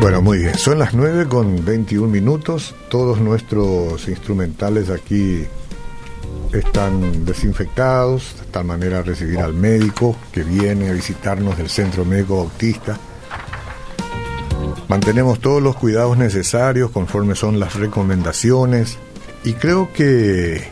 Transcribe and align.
Bueno, 0.00 0.22
muy 0.22 0.38
bien. 0.38 0.56
Son 0.56 0.78
las 0.78 0.94
9 0.94 1.26
con 1.26 1.64
21 1.64 2.06
minutos. 2.06 2.74
Todos 2.88 3.20
nuestros 3.20 4.06
instrumentales 4.08 4.90
aquí 4.90 5.46
están 6.52 7.24
desinfectados, 7.24 8.36
de 8.40 8.46
tal 8.46 8.64
manera 8.64 9.02
recibir 9.02 9.38
al 9.38 9.54
médico 9.54 10.16
que 10.32 10.42
viene 10.42 10.88
a 10.88 10.92
visitarnos 10.92 11.56
del 11.58 11.68
Centro 11.68 12.04
Médico 12.04 12.36
Bautista. 12.36 12.98
Mantenemos 14.88 15.40
todos 15.40 15.62
los 15.62 15.76
cuidados 15.76 16.16
necesarios 16.16 16.90
conforme 16.90 17.34
son 17.34 17.58
las 17.58 17.74
recomendaciones 17.74 18.98
y 19.44 19.54
creo 19.54 19.92
que 19.92 20.68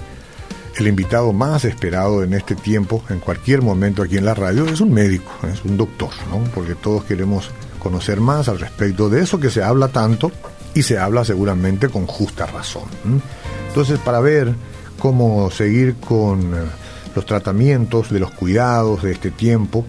el 0.77 0.87
invitado 0.87 1.33
más 1.33 1.65
esperado 1.65 2.23
en 2.23 2.34
este 2.34 2.55
tiempo, 2.55 3.03
en 3.09 3.20
cualquier 3.20 3.62
momento 3.62 4.03
aquí 4.03 4.17
en 4.17 4.25
la 4.25 4.34
radio, 4.34 4.67
es 4.67 4.81
un 4.81 4.93
médico, 4.93 5.33
es 5.53 5.65
un 5.65 5.77
doctor, 5.77 6.11
¿no? 6.31 6.43
Porque 6.53 6.75
todos 6.75 7.05
queremos 7.05 7.51
conocer 7.79 8.20
más 8.20 8.48
al 8.48 8.59
respecto 8.59 9.09
de 9.09 9.23
eso 9.23 9.39
que 9.39 9.51
se 9.51 9.62
habla 9.62 9.89
tanto 9.89 10.33
y 10.75 10.83
se 10.83 10.98
habla 10.98 11.25
seguramente 11.25 11.89
con 11.89 12.06
justa 12.06 12.47
razón. 12.47 12.84
Entonces, 13.69 13.98
para 14.01 14.20
ver 14.20 14.55
cómo 14.98 15.51
seguir 15.51 15.97
con 15.97 16.55
eh, 16.55 16.66
los 17.15 17.27
tratamientos, 17.27 18.11
de 18.11 18.21
los 18.21 18.30
cuidados 18.33 19.03
de 19.03 19.12
este 19.12 19.30
tiempo, 19.30 19.84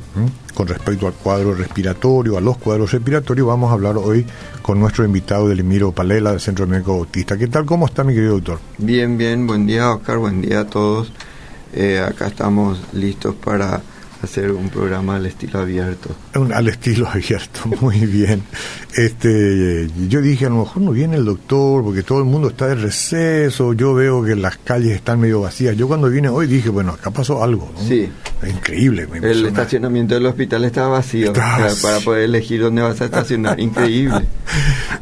con 0.53 0.67
respecto 0.67 1.07
al 1.07 1.13
cuadro 1.13 1.53
respiratorio, 1.53 2.37
a 2.37 2.41
los 2.41 2.57
cuadros 2.57 2.91
respiratorios, 2.91 3.47
vamos 3.47 3.71
a 3.71 3.73
hablar 3.73 3.97
hoy 3.97 4.25
con 4.61 4.79
nuestro 4.79 5.03
invitado 5.05 5.47
Delimiro 5.47 5.91
Palela 5.91 6.31
del 6.31 6.39
Centro 6.39 6.67
Médico 6.67 6.95
Bautista. 6.97 7.37
¿Qué 7.37 7.47
tal? 7.47 7.65
¿Cómo 7.65 7.87
está 7.87 8.03
mi 8.03 8.13
querido 8.13 8.33
doctor? 8.33 8.59
Bien, 8.77 9.17
bien, 9.17 9.47
buen 9.47 9.65
día 9.65 9.91
Oscar, 9.91 10.17
buen 10.17 10.41
día 10.41 10.61
a 10.61 10.67
todos. 10.67 11.11
Eh, 11.73 11.99
acá 11.99 12.27
estamos 12.27 12.79
listos 12.93 13.35
para 13.35 13.81
hacer 14.25 14.51
un 14.51 14.69
programa 14.69 15.15
al 15.15 15.25
estilo 15.25 15.59
abierto. 15.59 16.15
al 16.53 16.67
estilo 16.67 17.07
abierto, 17.13 17.61
muy 17.81 18.05
bien. 18.05 18.43
Este, 18.95 19.89
yo 20.07 20.21
dije, 20.21 20.45
a 20.45 20.49
lo 20.49 20.59
mejor 20.59 20.81
no 20.81 20.91
viene 20.91 21.15
el 21.15 21.25
doctor 21.25 21.83
porque 21.83 22.03
todo 22.03 22.19
el 22.19 22.25
mundo 22.25 22.49
está 22.49 22.67
de 22.67 22.75
receso, 22.75 23.73
yo 23.73 23.93
veo 23.93 24.23
que 24.23 24.35
las 24.35 24.57
calles 24.57 24.93
están 24.95 25.19
medio 25.19 25.41
vacías. 25.41 25.75
Yo 25.75 25.87
cuando 25.87 26.09
vine 26.09 26.29
hoy 26.29 26.47
dije, 26.47 26.69
bueno, 26.69 26.91
acá 26.91 27.11
pasó 27.11 27.43
algo, 27.43 27.71
¿no? 27.73 27.87
Sí. 27.87 28.09
Increíble. 28.47 29.07
el 29.21 29.45
estacionamiento 29.45 30.15
del 30.15 30.25
hospital 30.25 30.65
estaba 30.65 30.89
vacío 30.89 31.33
para 31.33 31.99
poder 32.03 32.23
elegir 32.23 32.61
dónde 32.61 32.81
vas 32.81 33.01
a 33.01 33.05
estacionar. 33.05 33.59
Increíble. 33.59 34.25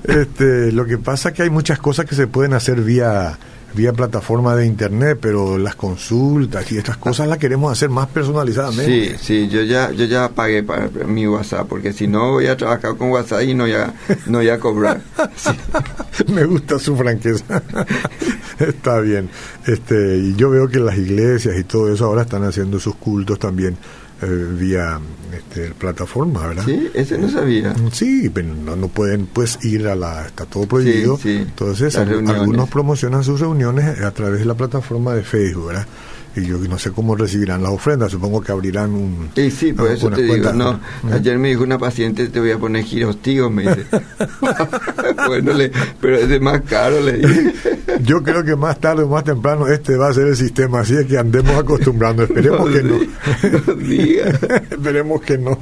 este, 0.04 0.72
lo 0.72 0.86
que 0.86 0.98
pasa 0.98 1.30
es 1.30 1.36
que 1.36 1.44
hay 1.44 1.50
muchas 1.50 1.80
cosas 1.80 2.06
que 2.06 2.16
se 2.16 2.28
pueden 2.28 2.54
hacer 2.54 2.82
vía 2.82 3.38
vía 3.74 3.94
plataforma 3.94 4.56
de 4.56 4.66
internet, 4.66 5.18
pero 5.22 5.58
las 5.58 5.76
consultas 5.76 6.72
y 6.72 6.78
estas 6.78 6.98
cosas 6.98 7.28
las 7.28 7.38
queremos 7.38 7.72
hacer 7.72 7.90
más 7.90 8.08
personalizadamente. 8.08 9.18
Sí, 9.18 9.46
sí, 9.46 9.48
yo 9.50 9.62
ya 9.62 9.92
yo 9.92 10.06
ya 10.06 10.30
pagué 10.30 10.64
para 10.64 10.90
mi 11.06 11.28
WhatsApp 11.28 11.68
porque 11.68 11.94
si 11.94 12.08
no 12.08 12.32
voy 12.32 12.48
a 12.48 12.58
trabajar 12.58 12.96
con 12.96 13.10
WhatsApp 13.10 13.44
y 13.44 13.54
no 13.54 13.68
ya 13.68 13.94
no 14.28 14.40
voy 14.40 14.50
a 14.50 14.60
cobrar. 14.60 15.02
Me 16.28 16.46
gusta 16.46 16.80
su 16.80 16.96
franqueza. 16.96 17.62
Está 18.60 19.00
bien. 19.00 19.30
Este, 19.66 20.18
y 20.18 20.36
yo 20.36 20.50
veo 20.50 20.68
que 20.68 20.80
las 20.80 20.98
iglesias 20.98 21.58
y 21.58 21.64
todo 21.64 21.92
eso 21.92 22.06
ahora 22.06 22.22
están 22.22 22.44
haciendo 22.44 22.80
sus 22.80 22.96
cultos 22.96 23.40
también 23.40 23.78
eh, 24.24 24.48
vía 24.58 25.00
este, 25.36 25.72
plataforma, 25.72 26.48
¿verdad? 26.48 26.64
Sí, 26.66 26.90
ese 26.94 27.18
no 27.18 27.30
sabía. 27.30 27.74
Mm, 27.74 27.92
sí, 27.92 28.30
pero 28.34 28.54
no, 28.54 28.88
pueden 28.88 29.26
pues 29.28 29.60
ir 29.64 29.88
a 29.88 29.96
la... 29.96 30.26
está 30.26 30.46
todo 30.46 30.66
prohibido. 30.66 31.20
Entonces 31.24 31.96
algunos 31.96 32.70
promocionan 32.70 33.24
sus 33.24 33.40
reuniones 33.40 34.02
a 34.02 34.12
través 34.12 34.40
de 34.40 34.46
la 34.46 34.56
plataforma 34.56 35.14
de 35.14 35.24
Facebook, 35.24 35.68
¿verdad? 35.68 35.88
y 36.36 36.46
yo 36.46 36.58
no 36.58 36.80
sé 36.80 36.92
cómo 36.92 37.16
recibirán 37.16 37.62
las 37.62 37.72
ofrendas, 37.72 38.12
supongo 38.12 38.42
que 38.42 38.52
abrirán 38.52 38.92
un... 38.92 39.30
Sí, 39.36 39.52
sí, 39.52 39.74
por 39.74 39.92
eso 39.92 40.09
te 40.09 40.24
digo, 40.24 40.52
no, 40.53 40.74
¿Eh? 40.74 41.14
ayer 41.14 41.38
me 41.38 41.50
dijo 41.50 41.64
una 41.64 41.78
paciente, 41.78 42.28
te 42.28 42.40
voy 42.40 42.52
a 42.52 42.58
poner 42.58 42.84
giros 42.84 43.18
me 43.52 43.64
dice. 43.64 43.86
bueno, 45.28 45.53
le, 45.53 45.72
pero 46.02 46.18
es 46.18 46.30
de 46.30 46.40
más 46.40 46.62
caro, 46.62 47.00
le 47.02 47.14
dije. 47.14 47.53
Yo 48.03 48.22
creo 48.22 48.44
que 48.44 48.56
más 48.56 48.80
tarde 48.80 49.03
o 49.03 49.08
más 49.08 49.24
temprano 49.24 49.68
este 49.68 49.97
va 49.97 50.09
a 50.09 50.14
ser 50.14 50.28
el 50.28 50.36
sistema, 50.36 50.81
así 50.81 50.96
es 50.96 51.06
que 51.06 51.18
andemos 51.18 51.56
acostumbrando, 51.56 52.24
esperemos 52.24 52.69
que 52.69 52.84
no. 52.84 52.96
esperemos 54.72 55.22
que 55.22 55.38
no. 55.38 55.58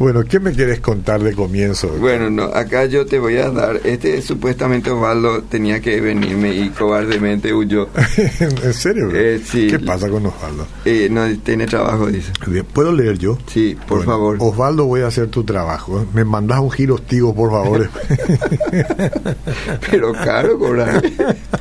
Bueno, 0.00 0.24
¿qué 0.24 0.40
me 0.40 0.52
quieres 0.52 0.80
contar 0.80 1.22
de 1.22 1.34
comienzo? 1.34 1.88
Bueno, 2.00 2.30
no, 2.30 2.44
acá 2.44 2.86
yo 2.86 3.04
te 3.04 3.18
voy 3.18 3.36
a 3.36 3.50
dar, 3.50 3.82
este 3.84 4.22
supuestamente 4.22 4.90
Osvaldo 4.90 5.42
tenía 5.42 5.78
que 5.82 6.00
venirme 6.00 6.54
y 6.54 6.70
cobardemente 6.70 7.52
huyó. 7.52 7.86
¿En 8.40 8.72
serio? 8.72 9.10
Eh, 9.14 9.42
sí. 9.44 9.66
¿Qué 9.66 9.78
pasa 9.78 10.08
con 10.08 10.24
Osvaldo? 10.24 10.66
Eh, 10.86 11.08
no, 11.10 11.28
tiene 11.40 11.66
trabajo, 11.66 12.06
dice. 12.06 12.32
¿Puedo 12.72 12.94
leer 12.94 13.18
yo? 13.18 13.36
Sí, 13.46 13.76
por 13.86 14.02
favor. 14.02 14.38
Osvaldo, 14.40 14.86
voy 14.86 15.02
a 15.02 15.08
hacer 15.08 15.28
tu 15.28 15.44
trabajo. 15.44 16.06
Me 16.14 16.24
mandas 16.24 16.60
un 16.60 16.70
giro 16.70 16.94
hostigo, 16.94 17.34
por 17.34 17.50
favor. 17.50 17.90
Pero 19.90 20.12
caro 20.14 20.58
cobrar. 20.58 21.02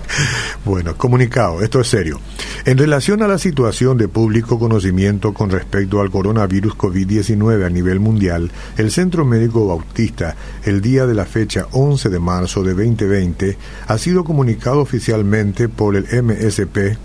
bueno, 0.64 0.96
comunicado, 0.96 1.62
esto 1.62 1.82
es 1.82 1.88
serio. 1.88 2.22
En 2.64 2.78
relación 2.78 3.22
a 3.22 3.28
la 3.28 3.38
situación 3.38 3.98
de 3.98 4.08
público 4.08 4.58
conocimiento 4.58 5.34
con 5.34 5.50
respecto 5.50 6.00
al 6.00 6.10
coronavirus 6.10 6.78
COVID-19 6.78 7.66
a 7.66 7.70
nivel 7.70 8.00
mundial, 8.00 8.29
el 8.36 8.92
Centro 8.92 9.26
Médico 9.26 9.68
Bautista, 9.68 10.36
el 10.64 10.82
día 10.82 11.06
de 11.06 11.14
la 11.14 11.26
fecha 11.26 11.68
11 11.72 12.10
de 12.10 12.20
marzo 12.20 12.64
de 12.64 12.74
2020, 12.74 13.58
ha 13.88 13.98
sido 13.98 14.24
comunicado 14.24 14.80
oficialmente 14.80 15.70
por 15.70 15.96
el 15.96 16.04
MSP, 16.04 16.98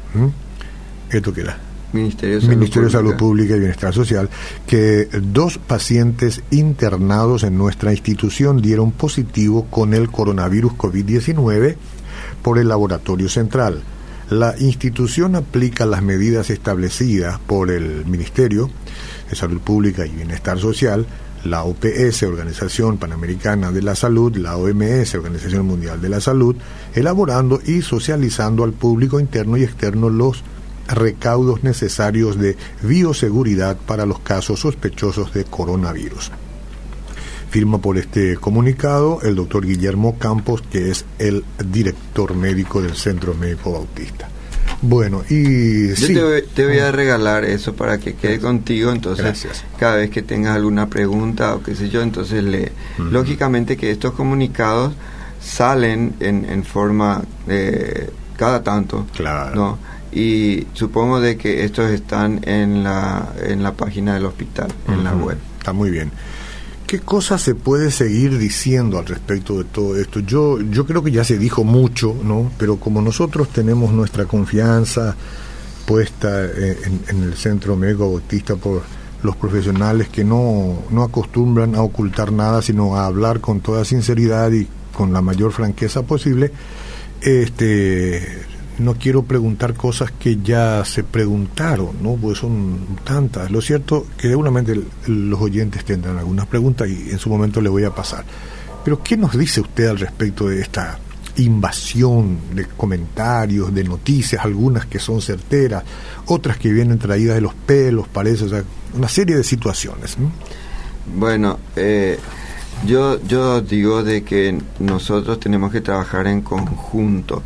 ¿esto 1.11 1.33
qué 1.33 1.41
era? 1.43 1.59
Ministerio 1.95 2.41
de 2.41 2.91
Salud, 2.91 3.15
Pública 3.15 3.55
y 3.55 3.61
Bienestar 3.61 3.95
Social, 3.95 4.29
que 4.67 5.09
dos 5.23 5.59
pacientes 5.59 6.43
internados 6.51 7.45
en 7.45 7.57
nuestra 7.57 7.93
institución 7.93 8.61
dieron 8.61 8.91
positivo 8.91 9.67
con 9.71 9.95
el 9.95 10.11
coronavirus 10.11 10.73
COVID-19 10.73 11.77
por 12.43 12.59
el 12.59 12.69
laboratorio 12.69 13.29
central. 13.29 13.83
La 14.29 14.55
institución 14.59 15.37
aplica 15.37 15.87
las 15.87 16.03
medidas 16.03 16.51
establecidas 16.51 17.39
por 17.39 17.71
el 17.71 18.05
Ministerio 18.07 18.71
Salud 19.35 19.61
Pública 19.61 20.07
y 20.07 20.11
Bienestar 20.11 20.59
Social, 20.59 21.07
la 21.45 21.65
OPS, 21.65 22.23
Organización 22.25 22.99
Panamericana 22.99 23.71
de 23.71 23.83
la 23.83 23.95
Salud, 23.95 24.37
la 24.37 24.57
OMS, 24.57 25.15
Organización 25.15 25.67
Mundial 25.67 26.01
de 26.01 26.09
la 26.09 26.21
Salud, 26.21 26.57
elaborando 26.95 27.61
y 27.65 27.83
socializando 27.83 28.65
al 28.65 28.73
público 28.73 29.21
interno 29.21 29.57
y 29.57 29.65
externo 29.65 30.09
los 30.09 30.43
recaudos 30.89 31.65
necesarios 31.65 32.39
de 32.39 32.57
bioseguridad 32.83 33.77
para 33.77 34.07
los 34.07 34.21
casos 34.21 34.61
sospechosos 34.61 35.33
de 35.33 35.45
coronavirus. 35.45 36.31
Firma 37.51 37.79
por 37.79 37.99
este 37.99 38.37
comunicado 38.37 39.21
el 39.23 39.37
doctor 39.37 39.65
Guillermo 39.65 40.19
Campos, 40.19 40.63
que 40.63 40.91
es 40.91 41.05
el 41.19 41.45
director 41.65 42.35
médico 42.35 42.83
del 42.83 42.97
Centro 42.97 43.35
Médico 43.35 43.73
Bautista. 43.73 44.29
Bueno, 44.87 45.23
y 45.31 45.95
Yo 45.95 46.43
te, 46.55 46.67
voy, 46.67 46.79
a 46.79 46.93
regalar 46.93 47.45
eso 47.47 47.75
para 47.75 47.97
que 47.97 48.15
quede 48.15 48.39
contigo, 48.39 48.93
entonces 48.93 49.49
cada 49.79 49.97
vez 49.97 50.11
que 50.11 50.21
tengas 50.21 50.57
alguna 50.57 50.91
pregunta 50.91 51.55
o 51.55 51.63
qué 51.63 51.75
sé 51.75 51.89
yo, 51.89 52.03
entonces 52.03 52.45
le... 52.45 52.71
Lógicamente 52.99 53.79
que 53.79 53.91
estos 53.91 54.13
comunicados 54.13 54.93
salen 55.41 56.15
en, 56.21 56.45
en 56.45 56.65
forma 56.65 57.23
de 57.47 58.11
cada 58.37 58.63
tanto, 58.63 59.07
claro. 59.15 59.55
¿no? 59.55 59.79
Y 60.13 60.67
supongo 60.75 61.19
de 61.19 61.39
que 61.39 61.65
estos 61.65 61.91
están 61.91 62.41
en 62.45 62.85
la, 62.85 63.33
en 63.43 63.63
la 63.63 63.73
página 63.73 64.15
del 64.15 64.27
hospital, 64.27 64.69
en 64.87 65.03
la 65.03 65.15
web. 65.15 65.39
Está 65.59 65.73
muy 65.73 65.91
bien. 65.91 66.13
¿Qué 66.87 67.01
cosas 67.01 67.41
se 67.41 67.55
puede 67.55 67.91
seguir 67.91 68.39
diciendo 68.39 68.99
al 68.99 69.07
respecto 69.07 69.59
de 69.59 69.65
todo 69.65 69.97
esto? 69.97 70.21
Yo, 70.21 70.61
yo 70.61 70.87
creo 70.87 71.03
que 71.03 71.11
ya 71.11 71.25
se 71.25 71.39
dijo 71.39 71.65
mucho, 71.65 72.15
¿no? 72.23 72.51
Pero 72.59 72.77
como 72.77 73.01
nosotros 73.01 73.49
tenemos 73.49 73.93
nuestra 73.93 74.27
confianza 74.27 75.17
puesta 75.87 76.45
en, 76.45 77.23
el 77.23 77.35
Centro 77.35 77.77
Médico 77.77 78.11
Bautista 78.11 78.57
por 78.57 78.83
los 79.23 79.37
profesionales 79.37 80.09
que 80.09 80.25
no, 80.25 80.83
no 80.91 81.03
acostumbran 81.03 81.75
a 81.75 81.83
ocultar 81.83 82.33
nada, 82.33 82.61
sino 82.61 82.97
a 82.97 83.07
hablar 83.07 83.41
con 83.41 83.61
toda 83.61 83.85
sinceridad 83.85 84.53
y 84.53 84.69
con 84.95 85.13
la 85.13 85.23
mayor 85.23 85.53
franqueza 85.53 86.03
posible, 86.03 86.53
este 87.23 88.54
no 88.79 88.95
quiero 88.95 89.23
preguntar 89.23 89.75
cosas 89.75 90.11
que 90.13 90.39
ya 90.43 90.85
se 90.85 91.05
preguntaron, 91.05 92.03
¿no? 92.03 92.15
Pues 92.15 92.39
son 92.39 92.79
tantas. 93.05 93.51
Lo 93.51 93.61
cierto 93.61 94.07
que 94.17 94.29
seguramente 94.29 94.81
los 95.07 95.41
oyentes 95.41 95.85
tendrán 95.85 96.19
algunas 96.19 96.47
preguntas 96.47 96.89
y 96.89 97.11
en 97.11 97.19
su 97.19 97.29
momento 97.29 97.61
le 97.61 97.69
voy 97.69 97.85
a 97.85 97.95
pasar. 97.95 98.25
Pero 98.85 99.03
¿qué 99.03 99.17
nos 99.17 99.37
dice 99.37 99.61
usted 99.61 99.87
al 99.87 99.99
respecto 99.99 100.49
de 100.49 100.61
esta 100.61 100.99
invasión 101.37 102.39
de 102.55 102.67
comentarios, 102.67 103.75
de 103.75 103.85
noticias, 103.85 104.45
algunas 104.45 104.87
que 104.87 104.99
son 104.99 105.21
certeras, 105.21 105.83
otras 106.27 106.59
que 106.59 106.73
vienen 106.73 106.99
traídas 106.99 107.37
de 107.37 107.41
los 107.41 107.55
pelos, 107.55 108.07
parece, 108.09 108.45
o 108.45 108.49
sea, 108.49 108.63
una 108.95 109.09
serie 109.09 109.37
de 109.37 109.45
situaciones. 109.45 110.17
Bueno, 111.17 111.59
eh, 111.77 112.19
yo, 112.87 113.21
yo 113.23 113.61
digo 113.61 114.03
de 114.03 114.23
que 114.23 114.59
nosotros 114.79 115.41
tenemos 115.41 115.73
que 115.73 115.81
trabajar 115.81 116.27
en 116.27 116.43
conjunto, 116.43 117.43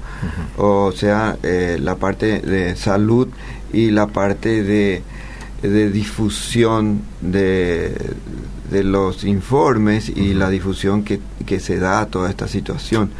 o 0.56 0.92
sea, 0.92 1.36
eh, 1.42 1.78
la 1.80 1.96
parte 1.96 2.40
de 2.40 2.76
salud 2.76 3.28
y 3.72 3.90
la 3.90 4.06
parte 4.06 4.62
de, 4.62 5.02
de 5.62 5.90
difusión 5.90 7.02
de, 7.20 7.94
de 8.70 8.84
los 8.84 9.24
informes 9.24 10.08
y 10.08 10.34
la 10.34 10.50
difusión 10.50 11.04
que, 11.04 11.20
que 11.46 11.60
se 11.60 11.78
da 11.78 12.00
a 12.00 12.06
toda 12.06 12.30
esta 12.30 12.48
situación 12.48 13.10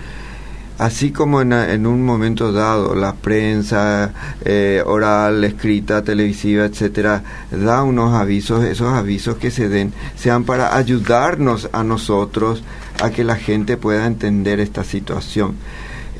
así 0.79 1.11
como 1.11 1.43
en, 1.43 1.87
un 1.87 2.05
momento 2.05 2.53
dado 2.53 2.95
la 2.95 3.15
prensa 3.15 4.13
eh, 4.45 4.83
oral, 4.87 5.43
escrita, 5.43 6.03
televisiva, 6.03 6.65
etcétera, 6.65 7.23
da 7.51 7.83
unos 7.83 8.15
avisos, 8.15 8.65
esos 8.65 8.93
avisos 8.95 9.37
que 9.37 9.51
se 9.51 9.69
den 9.69 9.93
sean 10.17 10.45
para 10.45 10.77
ayudarnos 10.77 11.69
a 11.73 11.83
nosotros 11.83 12.63
a 13.03 13.11
que 13.11 13.25
la 13.25 13.37
gente 13.37 13.77
pueda 13.77 14.07
entender 14.07 14.61
esta 14.61 14.85
situación. 14.85 15.57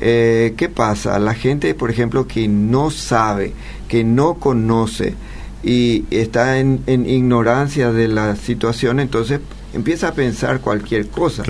Eh, 0.01 0.53
¿Qué 0.57 0.69
pasa? 0.69 1.17
La 1.19 1.33
gente, 1.33 1.73
por 1.73 1.89
ejemplo, 1.89 2.27
que 2.27 2.47
no 2.47 2.91
sabe, 2.91 3.53
que 3.87 4.03
no 4.03 4.35
conoce 4.35 5.15
y 5.63 6.05
está 6.11 6.59
en, 6.59 6.83
en 6.85 7.09
ignorancia 7.09 7.91
de 7.91 8.07
la 8.07 8.35
situación, 8.35 8.99
entonces 8.99 9.39
empieza 9.73 10.09
a 10.09 10.13
pensar 10.13 10.61
cualquier 10.61 11.07
cosa. 11.07 11.43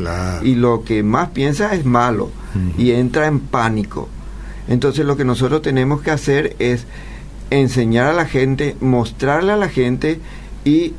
Y 0.44 0.56
lo 0.56 0.84
que 0.84 1.04
más 1.04 1.30
piensa 1.30 1.74
es 1.76 1.86
malo 1.86 2.32
y 2.78 2.92
entra 2.92 3.28
en 3.28 3.40
pánico. 3.40 4.10
Entonces 4.68 5.06
lo 5.06 5.18
que 5.18 5.26
nosotros 5.26 5.62
tenemos 5.62 6.02
que 6.02 6.12
hacer 6.12 6.56
es 6.60 6.86
enseñar 7.50 8.08
a 8.08 8.14
la 8.14 8.26
gente, 8.26 8.76
mostrarle 8.80 9.52
a 9.52 9.58
la 9.58 9.70
gente 9.70 10.20
y 10.64 10.94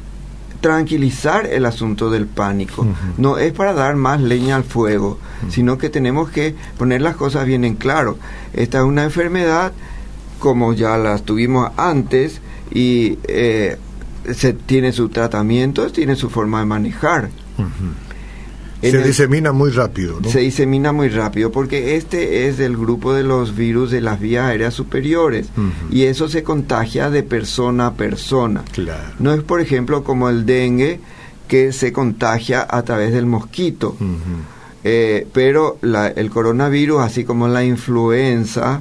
tranquilizar 0.60 1.46
el 1.46 1.64
asunto 1.64 2.10
del 2.10 2.26
pánico. 2.26 2.86
No 3.16 3.38
es 3.38 3.52
para 3.52 3.72
dar 3.72 3.96
más 3.96 4.20
leña 4.20 4.56
al 4.56 4.64
fuego, 4.64 5.18
sino 5.48 5.78
que 5.78 5.88
tenemos 5.88 6.30
que 6.30 6.54
poner 6.78 7.00
las 7.00 7.16
cosas 7.16 7.46
bien 7.46 7.64
en 7.64 7.76
claro. 7.76 8.18
Esta 8.52 8.78
es 8.78 8.84
una 8.84 9.04
enfermedad 9.04 9.72
como 10.38 10.72
ya 10.72 10.96
las 10.96 11.22
tuvimos 11.22 11.70
antes 11.76 12.40
y 12.72 13.18
eh, 13.24 13.78
se 14.34 14.52
tiene 14.52 14.92
su 14.92 15.08
tratamiento, 15.08 15.90
tiene 15.90 16.16
su 16.16 16.30
forma 16.30 16.60
de 16.60 16.66
manejar. 16.66 17.30
Se 18.82 19.02
disemina 19.02 19.52
muy 19.52 19.70
rápido, 19.70 20.20
Se 20.30 20.40
disemina 20.40 20.92
muy 20.92 21.08
rápido 21.08 21.52
porque 21.52 21.96
este 21.96 22.48
es 22.48 22.60
el 22.60 22.76
grupo 22.76 23.12
de 23.12 23.22
los 23.22 23.54
virus 23.54 23.90
de 23.90 24.00
las 24.00 24.18
vías 24.20 24.46
aéreas 24.46 24.72
superiores 24.72 25.48
y 25.90 26.04
eso 26.04 26.28
se 26.28 26.42
contagia 26.42 27.10
de 27.10 27.22
persona 27.22 27.88
a 27.88 27.94
persona. 27.94 28.64
No 29.18 29.34
es, 29.34 29.42
por 29.42 29.60
ejemplo, 29.60 30.02
como 30.02 30.30
el 30.30 30.46
dengue 30.46 31.00
que 31.46 31.72
se 31.72 31.92
contagia 31.92 32.66
a 32.68 32.82
través 32.82 33.12
del 33.12 33.26
mosquito. 33.26 33.96
Eh, 34.82 35.26
pero 35.32 35.78
el 35.82 36.30
coronavirus, 36.30 37.02
así 37.02 37.24
como 37.24 37.48
la 37.48 37.62
influenza, 37.62 38.80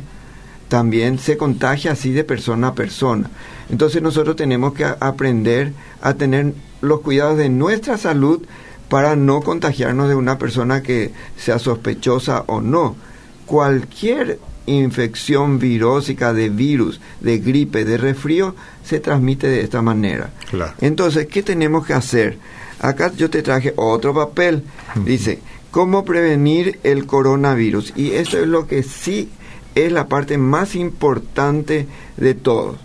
también 0.69 1.19
se 1.19 1.36
contagia 1.36 1.92
así 1.92 2.12
de 2.12 2.24
persona 2.24 2.68
a 2.68 2.75
persona. 2.75 3.30
Entonces 3.69 4.01
nosotros 4.01 4.36
tenemos 4.36 4.74
que 4.74 4.86
aprender 4.86 5.74
a 6.01 6.13
tener 6.13 6.54
los 6.81 7.01
cuidados 7.01 7.38
de 7.38 7.50
nuestra 7.50 7.98
salud 7.98 8.42
para 8.88 9.16
no 9.16 9.42
contagiarnos 9.42 10.07
de 10.07 10.16
una 10.16 10.38
persona 10.38 10.81
que 10.81 11.12
sea 11.38 11.60
sospechosa 11.60 12.44
o 12.48 12.62
no. 12.62 12.95
Cualquier 13.45 14.39
infección 14.68 15.57
virósica 15.60 16.33
de 16.33 16.50
virus, 16.50 17.01
de 17.19 17.39
gripe, 17.39 17.83
de 17.83 17.98
resfrío, 17.98 18.56
se 18.83 19.00
transmite 19.00 19.48
de 19.48 19.62
esta 19.62 19.81
manera. 19.81 20.31
Entonces, 20.80 21.27
¿qué 21.27 21.44
tenemos 21.44 21.86
que 21.86 21.94
hacer? 21.94 22.38
Acá 22.80 23.12
yo 23.16 23.30
te 23.30 23.42
traje 23.42 23.74
otro 23.75 24.13
papel. 24.13 24.63
Dice, 25.04 25.39
¿cómo 25.71 26.06
prevenir 26.06 26.80
el 26.83 27.06
coronavirus? 27.07 27.94
Y 27.95 28.12
esto 28.12 28.38
es 28.38 28.48
lo 28.48 28.68
que 28.68 28.83
sí 28.83 29.30
es 29.86 29.92
la 29.92 30.08
parte 30.08 30.38
más 30.38 30.76
importante 30.76 31.88
de 32.18 32.34
todo. 32.34 32.78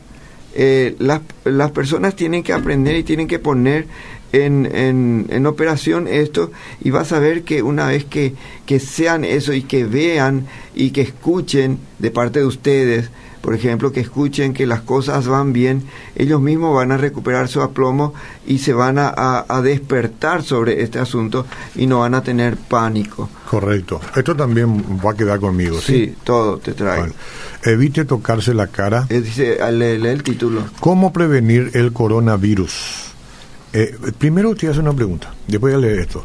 Eh, 0.54 0.94
las, 0.98 1.20
las, 1.44 1.72
personas 1.72 2.14
tienen 2.14 2.42
que 2.44 2.52
aprender 2.52 2.94
y 2.96 3.02
tienen 3.02 3.26
que 3.26 3.40
poner 3.40 3.86
en, 4.32 4.66
en, 4.72 5.26
en, 5.30 5.46
operación 5.46 6.06
esto 6.06 6.52
y 6.80 6.90
vas 6.90 7.10
a 7.12 7.18
ver 7.18 7.42
que 7.42 7.62
una 7.62 7.88
vez 7.88 8.04
que, 8.04 8.34
que 8.64 8.78
sean 8.78 9.24
eso 9.24 9.52
y 9.52 9.62
que 9.62 9.84
vean 9.84 10.46
y 10.74 10.90
que 10.90 11.00
escuchen 11.00 11.78
de 11.98 12.10
parte 12.12 12.38
de 12.38 12.46
ustedes 12.46 13.10
por 13.44 13.54
ejemplo, 13.54 13.92
que 13.92 14.00
escuchen 14.00 14.54
que 14.54 14.64
las 14.64 14.80
cosas 14.80 15.28
van 15.28 15.52
bien, 15.52 15.82
ellos 16.16 16.40
mismos 16.40 16.74
van 16.74 16.92
a 16.92 16.96
recuperar 16.96 17.46
su 17.46 17.60
aplomo 17.60 18.14
y 18.46 18.60
se 18.60 18.72
van 18.72 18.96
a, 18.98 19.44
despertar 19.62 20.42
sobre 20.42 20.82
este 20.82 20.98
asunto 20.98 21.44
y 21.74 21.86
no 21.86 22.00
van 22.00 22.14
a 22.14 22.22
tener 22.22 22.56
pánico. 22.56 23.28
Correcto. 23.50 24.00
Esto 24.16 24.34
también 24.34 24.82
va 25.04 25.10
a 25.10 25.14
quedar 25.14 25.40
conmigo. 25.40 25.78
Sí, 25.78 26.14
todo 26.24 26.56
te 26.56 26.72
trae. 26.72 27.12
evite 27.62 28.06
tocarse 28.06 28.54
la 28.54 28.68
cara. 28.68 29.06
Eh, 29.10 29.20
dice, 29.20 29.58
lee, 29.72 30.08
el 30.08 30.22
título. 30.22 30.62
¿Cómo 30.80 31.12
prevenir 31.12 31.70
el 31.74 31.92
coronavirus? 31.92 33.12
Eh, 33.74 33.94
primero 34.16 34.54
te 34.54 34.68
hace 34.68 34.80
una 34.80 34.94
pregunta, 34.94 35.34
después 35.48 35.74
a 35.74 35.78
leer 35.78 35.98
esto 35.98 36.24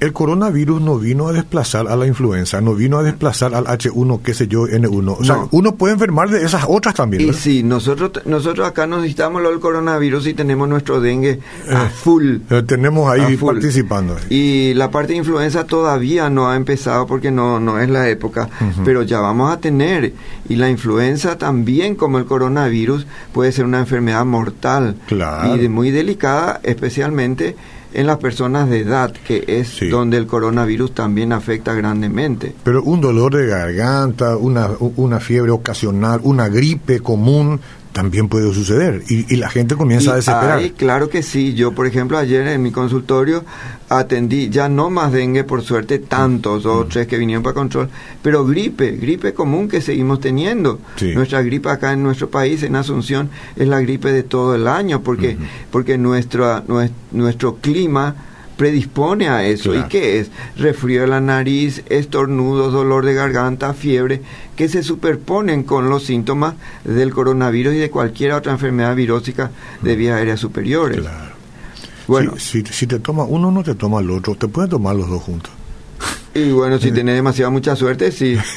el 0.00 0.14
coronavirus 0.14 0.80
no 0.80 0.98
vino 0.98 1.28
a 1.28 1.32
desplazar 1.32 1.86
a 1.86 1.94
la 1.94 2.06
influenza, 2.06 2.60
no 2.62 2.74
vino 2.74 2.98
a 2.98 3.02
desplazar 3.02 3.54
al 3.54 3.66
H1, 3.66 4.22
qué 4.22 4.32
sé 4.32 4.48
yo, 4.48 4.66
N1. 4.66 5.16
O 5.18 5.24
sea, 5.24 5.46
uno 5.50 5.74
puede 5.76 5.92
enfermar 5.92 6.30
de 6.30 6.42
esas 6.42 6.64
otras 6.66 6.94
también. 6.94 7.28
Y 7.28 7.34
sí, 7.34 7.62
nosotros, 7.62 8.12
nosotros 8.24 8.66
acá 8.66 8.86
necesitamos 8.86 9.42
lo 9.42 9.50
del 9.50 9.60
coronavirus 9.60 10.28
y 10.28 10.34
tenemos 10.34 10.68
nuestro 10.68 11.02
dengue 11.02 11.40
a 11.70 11.84
eh, 11.84 11.90
full. 11.90 12.38
Eh, 12.48 12.62
tenemos 12.66 13.10
ahí 13.12 13.36
participando. 13.36 14.16
Y 14.30 14.72
la 14.72 14.90
parte 14.90 15.12
de 15.12 15.18
influenza 15.18 15.64
todavía 15.64 16.30
no 16.30 16.48
ha 16.48 16.56
empezado 16.56 17.06
porque 17.06 17.30
no, 17.30 17.60
no 17.60 17.78
es 17.78 17.90
la 17.90 18.08
época, 18.08 18.48
pero 18.84 19.02
ya 19.02 19.20
vamos 19.20 19.52
a 19.52 19.60
tener. 19.60 20.14
Y 20.48 20.56
la 20.56 20.70
influenza 20.70 21.36
también, 21.36 21.94
como 21.94 22.18
el 22.18 22.24
coronavirus, 22.24 23.06
puede 23.34 23.52
ser 23.52 23.66
una 23.66 23.80
enfermedad 23.80 24.24
mortal. 24.24 24.96
Claro. 25.06 25.62
Y 25.62 25.68
muy 25.68 25.90
delicada, 25.90 26.60
especialmente 26.62 27.56
en 27.92 28.06
las 28.06 28.18
personas 28.18 28.68
de 28.68 28.80
edad, 28.80 29.12
que 29.12 29.44
es 29.46 29.80
donde 29.90 30.16
el 30.16 30.26
coronavirus 30.26 30.94
también 30.94 31.32
afecta 31.32 31.74
grandemente. 31.74 32.54
Pero 32.62 32.82
un 32.82 33.00
dolor 33.00 33.34
de 33.34 33.46
garganta, 33.46 34.36
una, 34.36 34.70
una 34.96 35.20
fiebre 35.20 35.50
ocasional, 35.50 36.20
una 36.22 36.48
gripe 36.48 37.00
común, 37.00 37.60
también 37.92 38.28
puede 38.28 38.52
suceder 38.54 39.02
y, 39.08 39.36
la 39.36 39.48
gente 39.48 39.74
comienza 39.74 40.12
a 40.12 40.16
desesperar. 40.16 40.60
claro 40.72 41.08
que 41.08 41.22
sí. 41.22 41.54
Yo, 41.54 41.72
por 41.72 41.86
ejemplo, 41.86 42.18
ayer 42.18 42.46
en 42.46 42.62
mi 42.62 42.70
consultorio 42.70 43.44
atendí 43.88 44.48
ya 44.48 44.68
no 44.68 44.90
más 44.90 45.12
dengue, 45.12 45.44
por 45.44 45.62
suerte, 45.62 45.98
tantos, 45.98 46.62
dos 46.62 46.82
o 46.82 46.84
mm. 46.84 46.88
tres 46.88 47.06
que 47.06 47.18
vinieron 47.18 47.42
para 47.42 47.54
control, 47.54 47.88
pero 48.22 48.44
gripe, 48.44 48.92
gripe 48.92 49.34
común 49.34 49.68
que 49.68 49.80
seguimos 49.80 50.20
teniendo. 50.20 50.78
Nuestra 51.14 51.42
gripe 51.42 51.68
acá 51.68 51.92
en 51.92 52.02
nuestro 52.02 52.30
país, 52.30 52.62
en 52.62 52.76
Asunción, 52.76 53.30
es 53.56 53.66
la 53.66 53.80
gripe 53.80 54.12
de 54.12 54.22
todo 54.22 54.54
el 54.54 54.68
año 54.68 55.02
porque, 55.02 55.36
porque 55.70 55.98
nuestro, 55.98 56.62
nuestro 57.10 57.56
clima 57.56 58.14
predispone 58.60 59.30
a 59.30 59.42
eso. 59.46 59.74
¿Y 59.74 59.84
qué 59.84 60.20
es? 60.20 60.30
Refrío 60.58 61.00
de 61.00 61.06
la 61.06 61.22
nariz, 61.22 61.82
estornudos, 61.88 62.74
dolor 62.74 63.06
de 63.06 63.14
garganta, 63.14 63.72
fiebre, 63.72 64.20
que 64.54 64.68
se 64.68 64.82
superponen 64.82 65.62
con 65.62 65.88
los 65.88 66.04
síntomas 66.04 66.56
del 66.84 67.10
coronavirus 67.10 67.72
y 67.72 67.78
de 67.78 67.88
cualquier 67.88 68.32
otra 68.32 68.52
enfermedad 68.52 68.94
virósica 68.94 69.50
de 69.80 69.96
vías 69.96 70.18
aéreas 70.18 70.40
superiores. 70.40 71.00
Claro. 71.00 71.32
Bueno, 72.06 72.34
si, 72.36 72.62
si, 72.66 72.86
te 72.86 72.98
toma 72.98 73.24
uno, 73.24 73.50
no 73.50 73.62
te 73.62 73.74
toma 73.74 74.00
el 74.00 74.10
otro, 74.10 74.34
te 74.34 74.46
pueden 74.46 74.68
tomar 74.68 74.94
los 74.94 75.08
dos 75.08 75.22
juntos. 75.22 75.50
Y 76.32 76.52
bueno, 76.52 76.78
si 76.78 76.92
tenés 76.92 77.16
demasiada 77.16 77.50
mucha 77.50 77.74
suerte, 77.74 78.12
sí. 78.12 78.38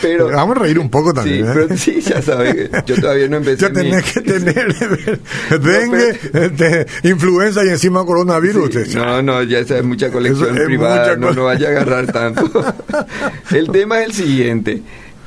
pero 0.00 0.28
vamos 0.28 0.56
a 0.56 0.60
reír 0.60 0.78
un 0.78 0.88
poco 0.88 1.12
también. 1.12 1.44
Sí, 1.44 1.50
¿eh? 1.50 1.52
pero 1.52 1.76
sí, 1.76 2.00
ya 2.00 2.22
sabes, 2.22 2.70
yo 2.86 3.00
todavía 3.00 3.28
no 3.28 3.38
empecé. 3.38 3.62
Ya 3.62 3.72
tenés 3.72 4.12
que 4.12 4.20
tener 4.20 4.74
dengue, 5.60 6.18
este, 6.32 6.86
influenza 7.02 7.64
y 7.64 7.68
encima 7.68 8.04
coronavirus. 8.04 8.94
no, 8.94 9.22
no, 9.22 9.42
ya 9.42 9.58
esa 9.58 9.78
es 9.78 9.84
mucha 9.84 10.10
colección 10.10 10.54
privada, 10.54 11.16
no 11.16 11.32
lo 11.32 11.44
vaya 11.44 11.68
a 11.68 11.70
agarrar 11.70 12.12
tanto. 12.12 12.74
el 13.50 13.70
tema 13.70 14.00
es 14.00 14.06
el 14.06 14.12
siguiente. 14.12 14.82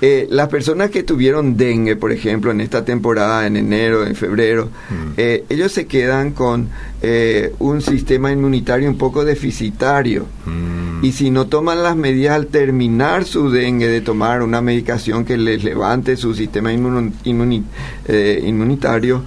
Eh, 0.06 0.28
las 0.30 0.50
personas 0.50 0.90
que 0.90 1.04
tuvieron 1.04 1.56
dengue, 1.56 1.96
por 1.96 2.12
ejemplo, 2.12 2.52
en 2.52 2.60
esta 2.60 2.84
temporada, 2.84 3.48
en 3.48 3.56
enero, 3.56 4.06
en 4.06 4.16
febrero, 4.16 4.66
mm. 4.66 5.14
eh, 5.16 5.46
ellos 5.48 5.72
se 5.72 5.88
quedan 5.88 6.32
con 6.32 6.68
eh, 7.02 7.56
un 7.60 7.82
sistema 7.82 8.30
inmunitario 8.30 8.90
un 8.90 8.98
poco 8.98 9.24
deficitario. 9.24 10.26
Mm. 10.46 11.06
Y 11.06 11.14
si 11.14 11.32
no 11.32 11.48
toman 11.48 11.84
las 11.84 11.96
medidas 11.96 12.36
al 12.36 12.48
terminar 12.48 13.24
su 13.24 13.50
dengue 13.50 13.88
de 13.88 14.02
tomar 14.02 14.44
una 14.44 14.60
medicación 14.60 15.24
que 15.24 15.38
les 15.38 15.64
levante 15.64 16.18
su 16.18 16.36
sistema 16.36 16.74
inmunitario, 16.74 19.24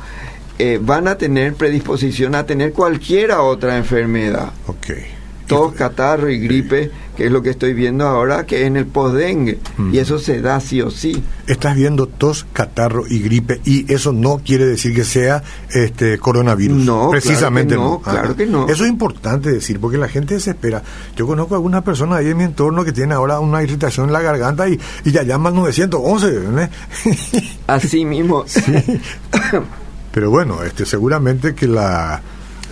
van 0.83 1.09
a 1.09 1.17
tener 1.17 1.55
predisposición 1.55 2.35
a 2.35 2.45
tener 2.45 2.75
cualquiera 2.75 3.41
otra 3.41 3.79
enfermedad. 3.79 4.53
Okay. 4.67 5.07
Tos, 5.47 5.73
catarro 5.73 6.29
y 6.29 6.39
gripe 6.39 6.91
que 7.17 7.27
es 7.27 7.33
lo 7.33 7.43
que 7.43 7.51
estoy 7.51 7.73
viendo 7.75 8.07
ahora, 8.07 8.47
que 8.47 8.63
es 8.63 8.67
en 8.67 8.77
el 8.77 8.87
posdengue, 8.87 9.59
y 9.93 9.99
eso 9.99 10.19
se 10.19 10.41
da 10.41 10.61
sí 10.61 10.83
o 10.83 10.91
sí. 10.91 11.23
Estás 11.47 11.75
viendo 11.75 12.07
tos, 12.07 12.47
catarro 12.53 13.05
y 13.09 13.21
gripe, 13.21 13.61
y 13.65 13.91
eso 13.93 14.13
no 14.13 14.41
quiere 14.45 14.67
decir 14.67 14.95
que 14.95 15.05
sea 15.05 15.43
este 15.71 16.19
coronavirus. 16.19 16.85
No, 16.85 17.11
precisamente 17.11 17.75
claro 17.75 17.91
no. 17.91 18.01
Claro 18.01 18.37
que 18.37 18.47
no. 18.47 18.69
Eso 18.69 18.85
es 18.85 18.91
importante 18.91 19.51
decir, 19.51 19.81
porque 19.81 19.99
la 19.99 20.09
gente 20.09 20.39
se 20.41 20.51
espera. 20.51 20.83
Yo 21.17 21.27
conozco 21.27 21.55
a 21.55 21.57
algunas 21.57 21.83
personas 21.83 22.19
ahí 22.19 22.29
en 22.29 22.37
mi 22.37 22.45
entorno 22.45 22.85
que 22.85 22.93
tienen 22.93 23.13
ahora 23.13 23.41
una 23.41 23.63
irritación 23.63 24.07
en 24.07 24.13
la 24.13 24.21
garganta 24.21 24.69
y, 24.69 24.79
y 25.05 25.11
ya 25.11 25.23
llaman 25.23 25.55
911. 25.55 26.69
Así 27.67 28.05
mismo. 28.05 28.45
Pero 30.13 30.31
bueno, 30.31 30.63
este 30.63 30.87
seguramente 30.87 31.55
que 31.55 31.67
la 31.67 32.23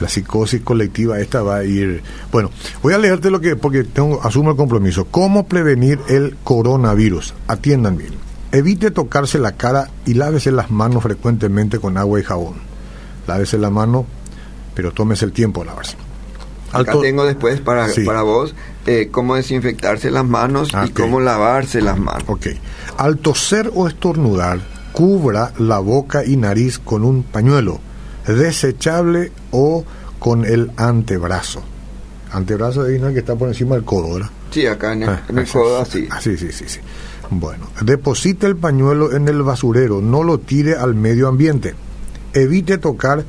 la 0.01 0.09
psicosis 0.09 0.61
colectiva 0.63 1.21
esta 1.21 1.43
va 1.43 1.57
a 1.57 1.65
ir. 1.65 2.03
Bueno, 2.33 2.51
voy 2.83 2.95
a 2.95 2.99
leerte 2.99 3.31
lo 3.31 3.41
que, 3.41 3.57
porque 3.57 3.85
tengo, 3.85 4.23
asumo 4.23 4.51
el 4.51 4.57
compromiso. 4.57 5.07
¿Cómo 5.11 5.47
prevenir 5.47 5.99
el 6.09 6.37
coronavirus? 6.43 7.35
Atiendan 7.47 7.97
bien. 7.97 8.13
Evite 8.53 8.91
tocarse 8.91 9.39
la 9.39 9.53
cara 9.53 9.91
y 10.07 10.15
lávese 10.15 10.53
las 10.53 10.71
manos 10.71 11.03
frecuentemente 11.03 11.79
con 11.79 11.97
agua 11.97 12.21
y 12.21 12.23
jabón. 12.23 12.55
Lávese 13.27 13.59
la 13.59 13.71
mano, 13.71 14.07
pero 14.75 14.93
tómese 14.93 15.25
el 15.25 15.33
tiempo 15.33 15.61
de 15.61 15.67
lavarse. 15.67 15.97
Acá 16.73 16.95
tengo 17.01 17.25
después 17.25 17.61
para, 17.61 17.87
para 18.05 18.23
vos 18.23 18.55
eh, 18.87 19.09
cómo 19.11 19.37
desinfectarse 19.37 20.11
las 20.11 20.25
manos 20.25 20.71
y 20.87 20.91
cómo 20.91 21.21
lavarse 21.21 21.81
las 21.81 21.99
manos. 21.99 22.25
Ok. 22.27 22.49
Al 22.97 23.19
toser 23.19 23.71
o 23.75 23.87
estornudar, 23.87 24.61
cubra 24.93 25.53
la 25.59 25.79
boca 25.79 26.25
y 26.25 26.37
nariz 26.37 26.81
con 26.81 27.05
un 27.05 27.23
pañuelo 27.23 27.81
desechable 28.27 29.33
o 29.51 29.85
con 30.19 30.45
el 30.45 30.71
antebrazo. 30.77 31.63
Antebrazo 32.33 32.83
de 32.83 32.99
que 33.13 33.19
está 33.19 33.37
por 33.37 33.49
encima 33.49 33.77
del 33.77 33.85
codo, 33.85 34.15
¿verdad? 34.15 34.31
Sí, 34.51 34.67
acá 34.67 34.93
en 34.93 35.03
el, 35.05 35.09
ah, 35.09 35.23
codo 35.53 35.81
así. 35.81 36.09
Ah, 36.11 36.21
sí, 36.21 36.37
sí, 36.37 36.51
sí, 36.51 36.65
sí. 36.67 36.81
Bueno, 37.31 37.69
deposite 37.81 38.47
el 38.47 38.57
pañuelo 38.57 39.13
en 39.13 39.29
el 39.29 39.43
basurero, 39.43 40.01
no 40.01 40.23
lo 40.23 40.39
tire 40.39 40.75
al 40.75 40.95
medio 40.95 41.29
ambiente. 41.29 41.75
Evite 42.33 42.79
tocar 42.79 43.25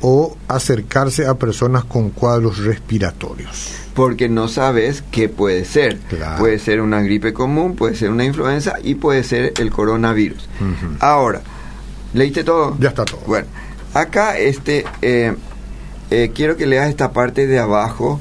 o 0.00 0.36
acercarse 0.48 1.26
a 1.26 1.34
personas 1.34 1.84
con 1.84 2.10
cuadros 2.10 2.58
respiratorios. 2.58 3.72
Porque 3.94 4.28
no 4.28 4.48
sabes 4.48 5.02
qué 5.10 5.28
puede 5.28 5.64
ser. 5.64 5.98
Puede 6.38 6.58
ser 6.58 6.80
una 6.80 7.00
gripe 7.00 7.32
común, 7.32 7.76
puede 7.76 7.96
ser 7.96 8.10
una 8.10 8.24
influenza 8.24 8.74
y 8.82 8.96
puede 8.96 9.22
ser 9.24 9.54
el 9.58 9.70
coronavirus. 9.70 10.48
Ahora, 11.00 11.40
¿leíste 12.12 12.44
todo? 12.44 12.76
Ya 12.78 12.90
está 12.90 13.04
todo. 13.04 13.20
Bueno, 13.26 13.46
Acá, 13.96 14.36
este, 14.36 14.84
eh, 15.00 15.34
eh, 16.10 16.30
quiero 16.34 16.58
que 16.58 16.66
leas 16.66 16.90
esta 16.90 17.12
parte 17.12 17.46
de 17.46 17.58
abajo 17.58 18.20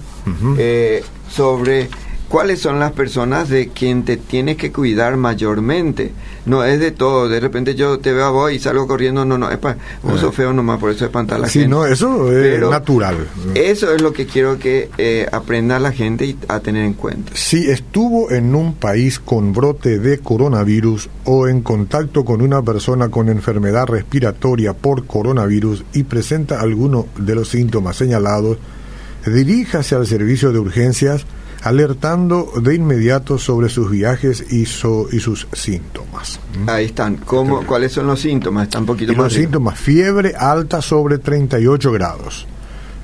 eh, 0.58 1.04
sobre 1.30 1.90
cuáles 2.36 2.60
son 2.60 2.82
las 2.82 2.92
personas 2.92 3.48
de 3.48 3.70
quien 3.70 4.04
te 4.04 4.18
tienes 4.18 4.58
que 4.58 4.70
cuidar 4.70 5.16
mayormente. 5.16 6.12
No 6.46 6.66
es 6.66 6.82
de 6.82 6.92
todo, 6.92 7.30
de 7.30 7.40
repente 7.40 7.76
yo 7.76 8.00
te 8.00 8.12
veo 8.12 8.26
a 8.26 8.30
vos 8.30 8.52
y 8.52 8.60
salgo 8.60 8.88
corriendo, 8.88 9.24
no, 9.24 9.38
no, 9.38 9.50
es 9.50 9.58
para 9.58 9.78
uso 10.04 10.34
feo 10.34 10.52
nomás, 10.52 10.78
por 10.78 10.92
eso 10.92 11.06
espantar 11.06 11.38
a 11.38 11.42
la 11.44 11.48
sí, 11.48 11.60
gente. 11.60 11.70
no, 11.70 11.86
eso 11.86 12.30
es 12.34 12.60
natural. 12.60 13.26
Eso 13.54 13.96
es 13.96 14.02
lo 14.02 14.12
que 14.12 14.26
quiero 14.26 14.60
que 14.60 14.90
eh, 14.98 15.26
aprenda 15.32 15.80
la 15.80 15.94
gente 15.94 16.26
y 16.26 16.38
a 16.50 16.60
tener 16.60 16.84
en 16.84 16.96
cuenta. 16.96 17.32
Si 17.36 17.70
estuvo 17.70 18.30
en 18.30 18.54
un 18.54 18.74
país 18.74 19.18
con 19.18 19.54
brote 19.54 19.98
de 20.00 20.20
coronavirus 20.20 21.08
o 21.24 21.48
en 21.48 21.62
contacto 21.62 22.26
con 22.26 22.42
una 22.42 22.62
persona 22.62 23.08
con 23.08 23.30
enfermedad 23.30 23.86
respiratoria 23.86 24.74
por 24.74 25.06
coronavirus 25.06 25.86
y 25.94 26.04
presenta 26.04 26.60
alguno 26.60 27.08
de 27.18 27.34
los 27.34 27.48
síntomas 27.48 27.96
señalados, 27.96 28.58
diríjase 29.26 29.96
al 29.96 30.06
servicio 30.06 30.52
de 30.52 30.60
urgencias 30.60 31.26
alertando 31.66 32.52
de 32.62 32.76
inmediato 32.76 33.40
sobre 33.40 33.70
sus 33.70 33.90
viajes 33.90 34.46
y, 34.52 34.62
y 34.62 34.66
sus 34.66 35.48
síntomas. 35.52 36.40
¿Mm? 36.60 36.70
Ahí 36.70 36.86
están. 36.86 37.18
¿Cómo, 37.18 37.66
¿Cuáles 37.66 37.92
son 37.92 38.06
los 38.06 38.22
síntomas? 38.22 38.64
Están 38.64 38.84
un 38.84 38.88
poquito 38.88 39.14
Los 39.14 39.34
síntomas, 39.34 39.80
fiebre 39.80 40.34
alta 40.36 40.82
sobre 40.82 41.18
38 41.18 41.92
grados 41.92 42.48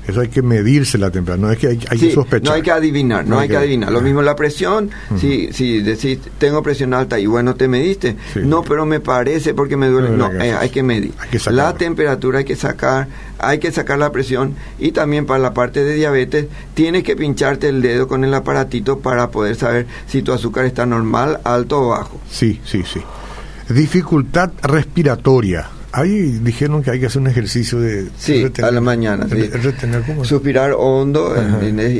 eso 0.06 0.20
hay 0.20 0.28
que 0.28 0.42
medirse 0.42 0.98
la 0.98 1.10
temperatura, 1.10 1.48
no 1.48 1.52
es 1.52 1.58
que 1.58 1.68
hay, 1.68 1.98
que 1.98 2.10
sospechar. 2.12 2.48
No 2.48 2.54
hay 2.54 2.62
que 2.62 2.72
adivinar, 2.72 3.24
no, 3.24 3.38
hay 3.38 3.48
que, 3.48 3.56
adivinar. 3.56 3.92
Lo 3.92 4.00
mismo 4.00 4.20
la 4.20 4.34
presión, 4.34 4.90
si, 5.16 5.52
si 5.52 5.80
decís 5.80 6.18
tengo 6.38 6.62
presión 6.62 6.92
alta 6.92 7.20
y 7.20 7.26
bueno, 7.26 7.54
te 7.54 7.68
mediste, 7.68 8.16
no, 8.34 8.62
pero 8.62 8.84
me 8.84 8.98
parece 8.98 9.54
porque 9.54 9.76
me 9.76 9.86
duele, 9.88 10.10
no, 10.10 10.32
eh, 10.32 10.54
hay 10.54 10.70
que 10.70 10.82
medir. 10.82 11.12
la 11.50 11.74
temperatura 11.74 12.40
hay 12.40 12.44
que 12.44 12.56
sacar, 12.56 13.06
hay 13.38 13.58
que 13.58 13.70
sacar 13.70 13.98
la 13.98 14.10
presión 14.10 14.56
y 14.78 14.90
también 14.90 15.24
para 15.24 15.38
la 15.38 15.54
parte 15.54 15.84
de 15.84 15.94
diabetes 15.94 16.46
tienes 16.74 17.04
que 17.04 17.14
pincharte 17.14 17.68
el 17.68 17.80
dedo 17.80 18.08
con 18.08 18.24
el 18.24 18.34
aparatito 18.34 18.98
para 18.98 19.30
poder 19.30 19.54
saber 19.54 19.86
si 20.08 20.22
tu 20.22 20.32
azúcar 20.32 20.64
está 20.64 20.84
normal, 20.84 21.40
alto 21.44 21.80
o 21.80 21.88
bajo. 21.90 22.20
Sí, 22.28 22.60
sí, 22.64 22.82
sí. 22.82 23.00
Dificultad 23.68 24.50
respiratoria 24.62 25.68
Ahí 25.94 26.38
dijeron 26.42 26.82
que 26.82 26.90
hay 26.90 27.00
que 27.00 27.06
hacer 27.06 27.20
un 27.20 27.28
ejercicio 27.28 27.78
de... 27.78 28.08
Sí, 28.16 28.50
a 28.62 28.70
la 28.70 28.80
mañana. 28.80 29.26
Sí. 29.30 29.50
Suspirar 30.22 30.72
hondo 30.76 31.34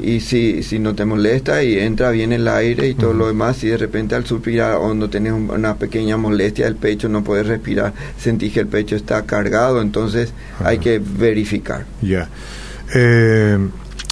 y 0.03 0.21
si, 0.21 0.63
si 0.63 0.79
no 0.79 0.95
te 0.95 1.05
molesta 1.05 1.63
y 1.63 1.79
entra 1.79 2.11
bien 2.11 2.33
el 2.33 2.49
aire 2.49 2.89
y 2.89 2.95
todo 2.95 3.13
lo 3.13 3.27
demás, 3.27 3.59
si 3.59 3.69
de 3.69 3.77
repente 3.77 4.15
al 4.15 4.25
suspirar 4.25 4.77
hondo 4.77 5.11
tienes 5.11 5.35
una 5.35 5.77
pequeña 5.77 6.17
molestia 6.17 6.65
del 6.65 6.77
pecho, 6.77 7.11
no 7.11 7.23
puedes 7.23 7.47
respirar, 7.47 7.93
sentís 8.19 8.55
que 8.55 8.61
el 8.61 8.67
pecho 8.69 8.97
está 8.97 9.27
cargado, 9.27 9.83
entonces 9.83 10.33
hay 10.65 10.79
que 10.79 10.99
verificar. 10.99 11.85
Ya. 12.01 12.31
Eh, 12.95 13.59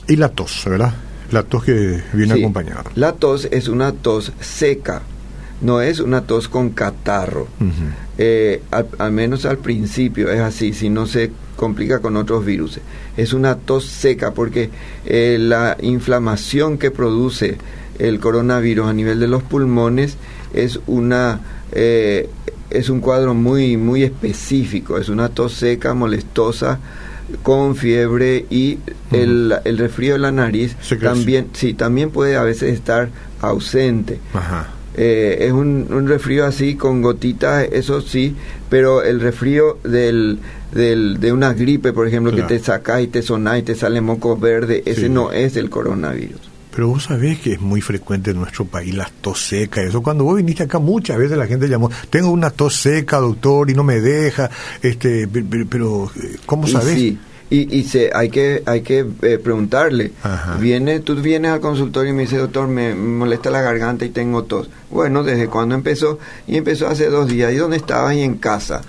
y 0.08 0.16
la 0.16 0.28
tos, 0.28 0.62
¿verdad? 0.66 0.92
La 1.30 1.42
tos 1.42 1.64
que 1.64 2.02
viene 2.12 2.34
acompañada. 2.34 2.84
La 2.96 3.12
tos 3.12 3.49
es 3.50 3.68
una 3.68 3.92
tos 3.92 4.32
seca 4.40 5.00
no 5.61 5.81
es 5.81 6.00
una 6.00 6.23
tos 6.23 6.49
con 6.49 6.71
catarro. 6.71 7.49
Eh, 8.19 8.62
al, 8.71 9.12
menos 9.12 9.47
al 9.47 9.59
principio 9.59 10.31
es 10.31 10.40
así, 10.40 10.73
si 10.73 10.88
no 10.88 11.07
se 11.07 11.31
complica 11.57 12.00
con 12.00 12.17
otros 12.17 12.45
virus. 12.45 12.81
Es 13.17 13.33
una 13.33 13.57
tos 13.57 13.85
seca 13.85 14.33
porque 14.33 14.71
eh, 15.05 15.37
la 15.40 15.76
inflamación 15.81 16.79
que 16.79 16.90
produce 16.90 17.59
el 17.99 18.19
coronavirus 18.19 18.87
a 18.88 18.93
nivel 18.93 19.21
de 19.21 19.29
los 19.29 19.43
pulmones 19.43 20.17
es 20.55 20.81
una 20.87 21.40
eh, 21.73 22.29
es 22.71 22.88
un 22.88 23.00
cuadro 23.00 23.35
muy 23.35 23.76
muy 23.76 24.02
específico. 24.02 24.99
Es 24.99 25.09
una 25.09 25.29
tos 25.29 25.55
seca, 25.55 25.95
molestosa 25.95 26.79
con 27.43 27.76
fiebre 27.76 28.47
y 28.50 28.79
el, 29.12 29.55
el 29.64 29.79
resfrío 29.79 30.14
de 30.14 30.19
la 30.19 30.33
nariz 30.33 30.75
también 31.00 31.49
sí 31.52 31.75
también 31.75 32.11
puede 32.11 32.37
a 32.37 32.43
veces 32.43 32.75
estar 32.75 33.11
ausente 33.40 34.19
Ajá. 34.35 34.69
Eh, 35.02 35.47
es 35.47 35.52
un, 35.52 35.87
un 35.90 36.07
resfrío 36.07 36.45
así 36.45 36.75
con 36.75 37.00
gotitas, 37.00 37.66
eso 37.73 38.02
sí, 38.02 38.37
pero 38.69 39.02
el 39.02 39.19
resfrío 39.19 39.78
del, 39.83 40.40
del, 40.73 41.19
de 41.19 41.33
una 41.33 41.54
gripe, 41.54 41.95
por 41.95 42.07
ejemplo, 42.07 42.35
que 42.35 42.42
te 42.42 42.59
saca 42.59 43.00
y 43.00 43.07
te 43.07 43.23
sonás 43.23 43.61
y 43.61 43.62
te 43.62 43.75
sale 43.75 44.02
moco 44.02 44.37
verde, 44.37 44.83
ese 44.85 45.09
no 45.09 45.33
es 45.33 45.57
el 45.57 45.71
coronavirus. 45.71 46.42
Pero 46.75 46.88
vos 46.88 47.04
sabés 47.04 47.38
que 47.38 47.54
es 47.54 47.62
muy 47.62 47.80
frecuente 47.80 48.33
en 48.33 48.40
nuestro 48.40 48.66
país 48.66 48.95
la 48.95 49.11
tos 49.23 49.40
seca. 49.40 49.83
Eso 49.83 50.02
cuando 50.02 50.25
vos 50.25 50.37
viniste 50.37 50.64
acá 50.64 50.78
muchas 50.78 51.16
veces 51.16 51.38
la 51.38 51.47
gente 51.47 51.66
llamó, 51.66 51.90
tengo 52.11 52.28
una 52.28 52.50
tos 52.50 52.76
seca, 52.76 53.21
doctor, 53.21 53.71
y 53.71 53.75
no 53.75 53.85
me 53.85 54.00
deja. 54.00 54.50
Este, 54.83 55.26
pero, 55.26 56.11
¿cómo 56.45 56.66
sabés? 56.66 57.14
Y, 57.50 57.76
y 57.76 57.83
se, 57.83 58.11
hay 58.14 58.30
que 58.30 58.62
hay 58.64 58.83
que 58.83 59.04
eh, 59.23 59.38
preguntarle. 59.38 60.12
Viene 60.61 61.00
tú 61.00 61.16
vienes 61.16 61.50
al 61.50 61.61
consultorio 61.61 62.12
y 62.12 62.14
me 62.14 62.23
dice 62.23 62.38
doctor 62.38 62.69
me 62.69 62.95
molesta 62.95 63.50
la 63.50 63.61
garganta 63.61 64.04
y 64.04 64.11
tengo 64.11 64.45
tos 64.45 64.71
bueno 64.88 65.23
desde 65.25 65.49
cuándo 65.49 65.75
empezó 65.75 66.19
y 66.47 66.57
empezó 66.57 66.88
hace 66.88 67.09
dos 67.09 67.28
días. 67.28 67.52
Y 67.52 67.57
dónde 67.57 67.76
estabas 67.76 68.14
y 68.14 68.21
en 68.21 68.37
casa. 68.37 68.83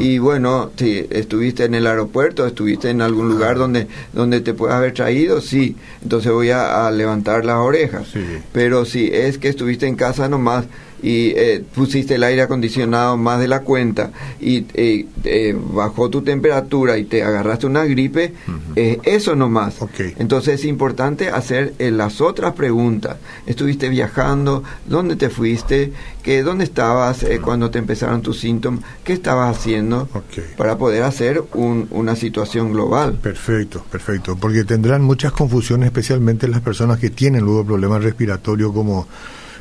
Y 0.00 0.18
bueno 0.18 0.72
si 0.76 1.06
estuviste 1.10 1.64
en 1.64 1.74
el 1.74 1.86
aeropuerto 1.86 2.44
estuviste 2.44 2.90
en 2.90 3.02
algún 3.02 3.28
lugar 3.28 3.56
donde 3.56 3.86
donde 4.12 4.40
te 4.40 4.52
puedas 4.52 4.76
haber 4.76 4.94
traído 4.94 5.40
sí. 5.40 5.76
Entonces 6.02 6.32
voy 6.32 6.50
a, 6.50 6.90
levantar 6.90 7.44
las 7.44 7.58
orejas. 7.58 8.08
Pero 8.52 8.84
si 8.84 9.08
es 9.12 9.38
que 9.38 9.48
estuviste 9.48 9.86
en 9.86 9.94
casa 9.94 10.28
nomás 10.28 10.64
y 11.02 11.30
eh, 11.30 11.64
pusiste 11.74 12.16
el 12.16 12.24
aire 12.24 12.42
acondicionado 12.42 13.16
más 13.16 13.40
de 13.40 13.48
la 13.48 13.60
cuenta 13.60 14.10
y 14.40 14.66
eh, 14.74 15.06
eh, 15.24 15.56
bajó 15.56 16.10
tu 16.10 16.22
temperatura 16.22 16.98
y 16.98 17.04
te 17.04 17.22
agarraste 17.22 17.66
una 17.66 17.84
gripe, 17.84 18.34
eso 18.74 19.36
nomás. 19.36 19.76
Entonces 20.18 20.60
es 20.60 20.64
importante 20.64 21.28
hacer 21.28 21.74
las 21.78 22.20
otras 22.20 22.54
preguntas. 22.54 23.16
¿Estuviste 23.46 23.88
viajando? 23.88 24.62
¿Dónde 24.86 25.16
te 25.16 25.30
fuiste? 25.30 25.92
¿Qué, 26.22 26.42
¿Dónde 26.42 26.64
estabas 26.64 27.24
cuando 27.42 27.70
te 27.70 27.78
empezaron 27.78 28.22
tus 28.22 28.40
síntomas? 28.40 28.84
¿Qué 29.04 29.12
estabas 29.12 29.56
haciendo? 29.56 30.08
Para 30.56 30.78
poder 30.78 31.02
hacer 31.02 31.42
una 31.54 32.16
situación 32.16 32.72
global. 32.72 33.14
Perfecto, 33.14 33.84
perfecto. 33.90 34.36
Porque 34.36 34.64
tendrán 34.64 35.02
muchas 35.02 35.32
confusiones, 35.32 35.86
especialmente 35.86 36.48
las 36.48 36.60
personas 36.60 36.98
que 36.98 37.10
tienen 37.10 37.44
luego 37.44 37.64
problemas 37.64 38.02
respiratorios 38.02 38.72
como 38.72 39.06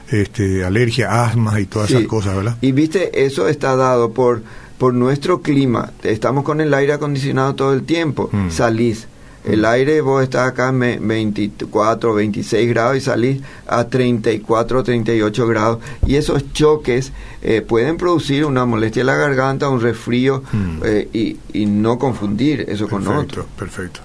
este, 0.10 0.64
alergia, 0.64 1.26
asma 1.26 1.60
y 1.60 1.66
todas 1.66 1.90
esas 1.92 2.04
cosas, 2.04 2.36
¿verdad? 2.36 2.58
Y 2.62 2.72
viste, 2.72 3.26
eso 3.26 3.48
está 3.48 3.76
dado 3.76 4.12
por, 4.12 4.42
por 4.78 4.94
nuestro 4.94 5.42
clima. 5.42 5.92
Estamos 6.04 6.44
con 6.44 6.62
el 6.62 6.74
aire 6.74 6.94
acondicionado 6.94 7.56
todo 7.56 7.74
el 7.74 7.84
tiempo. 7.84 8.30
Mm. 8.32 8.50
Salís 8.50 9.08
El 9.44 9.64
aire, 9.64 10.02
vos 10.02 10.24
estás 10.24 10.50
acá 10.50 10.70
en 10.70 11.08
24, 11.08 12.14
26 12.14 12.70
grados 12.70 12.98
y 12.98 13.02
salís 13.02 13.42
a 13.66 13.86
34, 13.86 14.84
38 14.84 15.48
grados. 15.48 15.80
Y 16.06 16.16
esos 16.16 16.52
choques 16.52 17.14
eh, 17.42 17.62
pueden 17.62 17.98
producir 17.98 18.46
una 18.46 18.66
molestia 18.66 19.02
en 19.02 19.08
la 19.08 19.16
garganta, 19.16 19.70
un 19.70 19.80
resfrío 19.80 20.44
mm. 20.52 20.80
eh, 20.84 21.10
y, 21.14 21.38
y, 21.54 21.66
no 21.66 21.98
confundir 21.98 22.66
eso 22.68 22.90
con 22.90 23.08
otro. 23.08 23.46
Perfecto. 23.58 24.02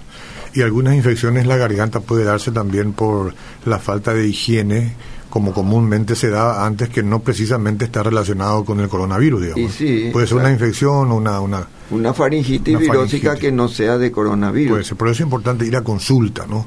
Y 0.54 0.62
algunas 0.62 0.94
infecciones 0.94 1.42
en 1.42 1.48
la 1.48 1.56
garganta 1.56 2.00
puede 2.00 2.24
darse 2.24 2.52
también 2.52 2.92
por 2.92 3.34
la 3.64 3.78
falta 3.78 4.12
de 4.14 4.28
higiene 4.28 4.94
como 5.32 5.54
comúnmente 5.54 6.14
se 6.14 6.28
da 6.28 6.66
antes 6.66 6.90
que 6.90 7.02
no 7.02 7.20
precisamente 7.20 7.86
está 7.86 8.02
relacionado 8.02 8.66
con 8.66 8.80
el 8.80 8.90
coronavirus, 8.90 9.40
digamos. 9.40 9.72
Puede 10.12 10.26
ser 10.26 10.36
una 10.36 10.50
infección 10.50 11.10
o 11.10 11.16
una, 11.16 11.40
una... 11.40 11.66
Una 11.90 12.12
faringitis 12.12 12.78
virósica 12.78 13.34
que 13.36 13.50
no 13.50 13.66
sea 13.66 13.96
de 13.96 14.12
coronavirus. 14.12 14.72
Puede 14.72 14.84
ser, 14.84 14.98
por 14.98 15.08
eso 15.08 15.14
es 15.14 15.20
importante 15.20 15.64
ir 15.64 15.74
a 15.74 15.82
consulta, 15.82 16.44
¿no? 16.46 16.66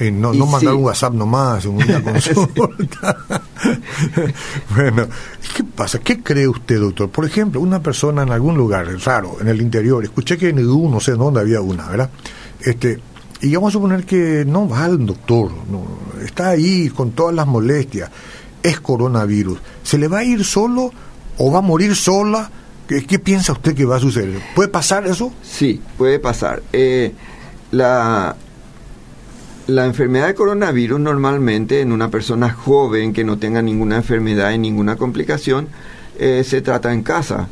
Eh, 0.00 0.10
no, 0.10 0.32
no 0.32 0.46
mandar 0.46 0.72
un 0.72 0.84
WhatsApp 0.84 1.12
nomás, 1.12 1.66
una 1.66 2.02
consulta. 2.02 3.18
bueno, 4.74 5.06
¿qué 5.54 5.64
pasa? 5.64 5.98
¿Qué 5.98 6.22
cree 6.22 6.48
usted, 6.48 6.80
doctor? 6.80 7.10
Por 7.10 7.26
ejemplo, 7.26 7.60
una 7.60 7.82
persona 7.82 8.22
en 8.22 8.32
algún 8.32 8.56
lugar 8.56 8.86
raro, 9.04 9.36
en 9.38 9.48
el 9.48 9.60
interior, 9.60 10.02
escuché 10.02 10.38
que 10.38 10.48
en 10.48 10.60
Edu, 10.60 10.88
no 10.88 10.98
sé 10.98 11.12
dónde 11.12 11.40
había 11.40 11.60
una, 11.60 11.86
¿verdad? 11.90 12.08
Este, 12.58 13.00
y 13.40 13.54
vamos 13.54 13.70
a 13.70 13.72
suponer 13.72 14.04
que 14.04 14.44
no 14.46 14.68
va 14.68 14.84
al 14.84 15.04
doctor, 15.04 15.50
está 16.24 16.50
ahí 16.50 16.88
con 16.88 17.12
todas 17.12 17.34
las 17.34 17.46
molestias, 17.46 18.10
es 18.62 18.80
coronavirus. 18.80 19.58
¿Se 19.82 19.98
le 19.98 20.08
va 20.08 20.18
a 20.18 20.24
ir 20.24 20.44
solo 20.44 20.92
o 21.38 21.52
va 21.52 21.58
a 21.58 21.62
morir 21.62 21.94
sola? 21.94 22.50
¿Qué, 22.88 23.18
piensa 23.18 23.52
usted 23.52 23.74
que 23.74 23.84
va 23.84 23.96
a 23.96 24.00
suceder? 24.00 24.40
¿Puede 24.54 24.68
pasar 24.68 25.06
eso? 25.06 25.32
Sí, 25.42 25.80
puede 25.96 26.18
pasar. 26.18 26.62
Eh, 26.72 27.12
la, 27.70 28.34
la 29.66 29.84
enfermedad 29.84 30.28
de 30.28 30.34
coronavirus 30.34 30.98
normalmente 30.98 31.82
en 31.82 31.92
una 31.92 32.10
persona 32.10 32.50
joven 32.50 33.12
que 33.12 33.24
no 33.24 33.38
tenga 33.38 33.60
ninguna 33.60 33.96
enfermedad 33.96 34.52
y 34.52 34.58
ninguna 34.58 34.96
complicación, 34.96 35.68
eh, 36.18 36.42
se 36.44 36.62
trata 36.62 36.92
en 36.92 37.02
casa. 37.02 37.48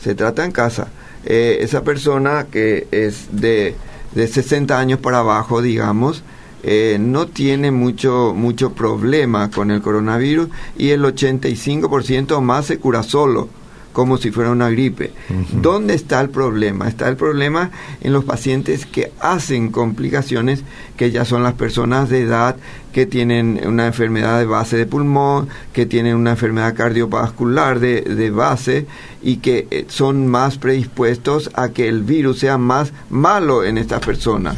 Se 0.00 0.14
trata 0.14 0.44
en 0.44 0.52
casa. 0.52 0.88
Eh, 1.24 1.58
esa 1.60 1.82
persona 1.82 2.46
que 2.50 2.86
es 2.92 3.26
de 3.32 3.74
de 4.18 4.26
60 4.26 4.76
años 4.76 4.98
para 4.98 5.20
abajo, 5.20 5.62
digamos, 5.62 6.24
eh, 6.64 6.96
no 6.98 7.28
tiene 7.28 7.70
mucho, 7.70 8.34
mucho 8.34 8.72
problema 8.72 9.48
con 9.48 9.70
el 9.70 9.80
coronavirus 9.80 10.48
y 10.76 10.88
el 10.88 11.04
85% 11.04 12.40
más 12.40 12.66
se 12.66 12.80
cura 12.80 13.04
solo 13.04 13.48
como 13.92 14.18
si 14.18 14.32
fuera 14.32 14.50
una 14.50 14.70
gripe. 14.70 15.12
¿Dónde 15.60 15.94
está 15.94 16.20
el 16.20 16.30
problema? 16.30 16.88
Está 16.88 17.08
el 17.08 17.16
problema 17.16 17.70
en 18.00 18.12
los 18.12 18.24
pacientes 18.24 18.86
que 18.86 19.12
hacen 19.20 19.70
complicaciones, 19.70 20.62
que 20.98 21.10
ya 21.10 21.24
son 21.24 21.42
las 21.42 21.54
personas 21.54 22.10
de 22.10 22.22
edad 22.22 22.56
que 22.92 23.06
tienen 23.06 23.60
una 23.64 23.86
enfermedad 23.86 24.40
de 24.40 24.46
base 24.46 24.76
de 24.76 24.84
pulmón, 24.84 25.48
que 25.72 25.86
tienen 25.86 26.16
una 26.16 26.32
enfermedad 26.32 26.74
cardiovascular 26.74 27.78
de, 27.78 28.02
de 28.02 28.30
base 28.30 28.86
y 29.22 29.36
que 29.36 29.68
eh, 29.70 29.84
son 29.88 30.26
más 30.26 30.58
predispuestos 30.58 31.50
a 31.54 31.68
que 31.68 31.88
el 31.88 32.02
virus 32.02 32.40
sea 32.40 32.58
más 32.58 32.92
malo 33.10 33.64
en 33.64 33.78
estas 33.78 34.04
personas. 34.04 34.56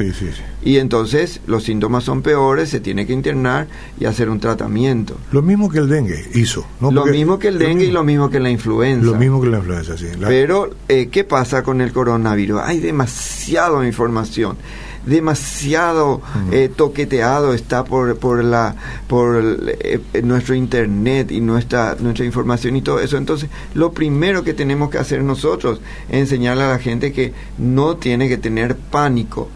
Y 0.63 0.77
entonces 0.77 1.41
los 1.45 1.63
síntomas 1.63 2.03
son 2.03 2.23
peores, 2.23 2.69
se 2.69 2.79
tiene 2.79 3.05
que 3.05 3.13
internar 3.13 3.67
y 3.99 4.05
hacer 4.05 4.27
un 4.27 4.39
tratamiento. 4.39 5.17
Lo 5.31 5.43
mismo 5.43 5.69
que 5.69 5.77
el 5.77 5.89
dengue 5.89 6.27
hizo. 6.33 6.65
¿no? 6.79 6.89
Lo 6.91 7.05
mismo 7.05 7.37
que 7.37 7.49
el 7.49 7.59
dengue 7.59 7.85
y 7.85 7.91
lo 7.91 8.03
mismo 8.03 8.31
que 8.31 8.39
la 8.39 8.49
influenza. 8.49 9.05
Lo 9.05 9.15
mismo 9.15 9.39
que 9.39 9.49
la 9.49 9.57
influenza, 9.57 9.95
sí. 9.97 10.07
Pero, 10.19 10.71
eh, 10.87 11.09
¿qué 11.11 11.23
pasa 11.23 11.61
con 11.61 11.81
el 11.81 11.91
coronavirus? 11.91 12.61
Hay 12.63 12.79
demasiada 12.79 13.85
información 13.85 14.57
demasiado 15.05 16.21
eh, 16.51 16.69
toqueteado 16.73 17.53
está 17.53 17.83
por 17.83 18.17
por 18.17 18.43
la 18.43 18.75
por 19.07 19.41
eh, 19.67 19.99
nuestro 20.23 20.55
internet 20.55 21.31
y 21.31 21.41
nuestra 21.41 21.95
nuestra 21.99 22.25
información 22.25 22.75
y 22.75 22.81
todo 22.81 22.99
eso. 22.99 23.17
Entonces 23.17 23.49
lo 23.73 23.91
primero 23.91 24.43
que 24.43 24.53
tenemos 24.53 24.89
que 24.89 24.97
hacer 24.97 25.23
nosotros 25.23 25.81
es 26.09 26.19
enseñarle 26.19 26.63
a 26.63 26.69
la 26.69 26.79
gente 26.79 27.11
que 27.11 27.33
no 27.57 27.97
tiene 27.97 28.29
que 28.29 28.37
tener 28.37 28.75
pánico. 28.75 29.49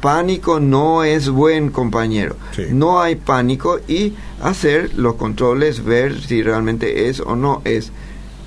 Pánico 0.00 0.60
no 0.60 1.04
es 1.04 1.28
buen 1.28 1.70
compañero. 1.70 2.36
No 2.70 3.00
hay 3.00 3.16
pánico 3.16 3.78
y 3.88 4.14
hacer 4.40 4.94
los 4.96 5.14
controles 5.14 5.84
ver 5.84 6.20
si 6.20 6.42
realmente 6.42 7.08
es 7.08 7.20
o 7.20 7.36
no 7.36 7.62
es. 7.64 7.92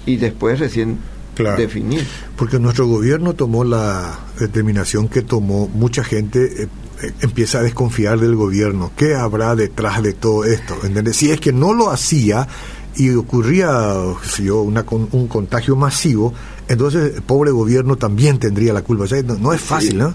Y 0.05 0.17
después 0.17 0.59
recién 0.59 0.99
definir. 1.35 2.05
Porque 2.35 2.59
nuestro 2.59 2.87
gobierno 2.87 3.33
tomó 3.33 3.63
la 3.63 4.19
determinación 4.39 5.07
que 5.07 5.21
tomó, 5.21 5.67
mucha 5.67 6.03
gente 6.03 6.63
eh, 6.63 6.67
eh, 7.01 7.13
empieza 7.21 7.59
a 7.59 7.61
desconfiar 7.61 8.19
del 8.19 8.35
gobierno. 8.35 8.91
¿Qué 8.95 9.15
habrá 9.15 9.55
detrás 9.55 10.01
de 10.01 10.13
todo 10.13 10.45
esto? 10.45 10.77
¿Entendés? 10.83 11.17
Si 11.17 11.31
es 11.31 11.39
que 11.39 11.51
no 11.51 11.73
lo 11.73 11.91
hacía 11.91 12.47
y 12.95 13.09
ocurría 13.13 13.93
yo, 14.41 14.61
una, 14.61 14.85
un 14.89 15.27
contagio 15.27 15.75
masivo, 15.75 16.33
entonces 16.67 17.15
el 17.15 17.21
pobre 17.21 17.51
gobierno 17.51 17.95
también 17.95 18.39
tendría 18.39 18.73
la 18.73 18.81
culpa. 18.81 19.05
no, 19.39 19.53
es 19.53 19.61
fácil, 19.61 19.97
¿no? 19.97 20.13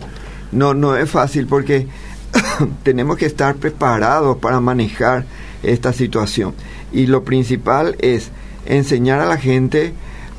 No, 0.53 0.75
no 0.75 0.97
es 0.97 1.09
fácil 1.09 1.47
porque 1.47 1.87
tenemos 2.83 3.17
que 3.17 3.27
estar 3.27 3.57
preparados 3.57 4.39
para 4.39 4.61
manejar 4.61 5.25
esta 5.63 5.93
situación. 5.93 6.55
Y 6.93 7.07
lo 7.07 7.25
principal 7.25 7.97
es 8.01 8.31
enseñar 8.67 9.21
a 9.21 9.27
la 9.27 9.37
gente 9.37 9.93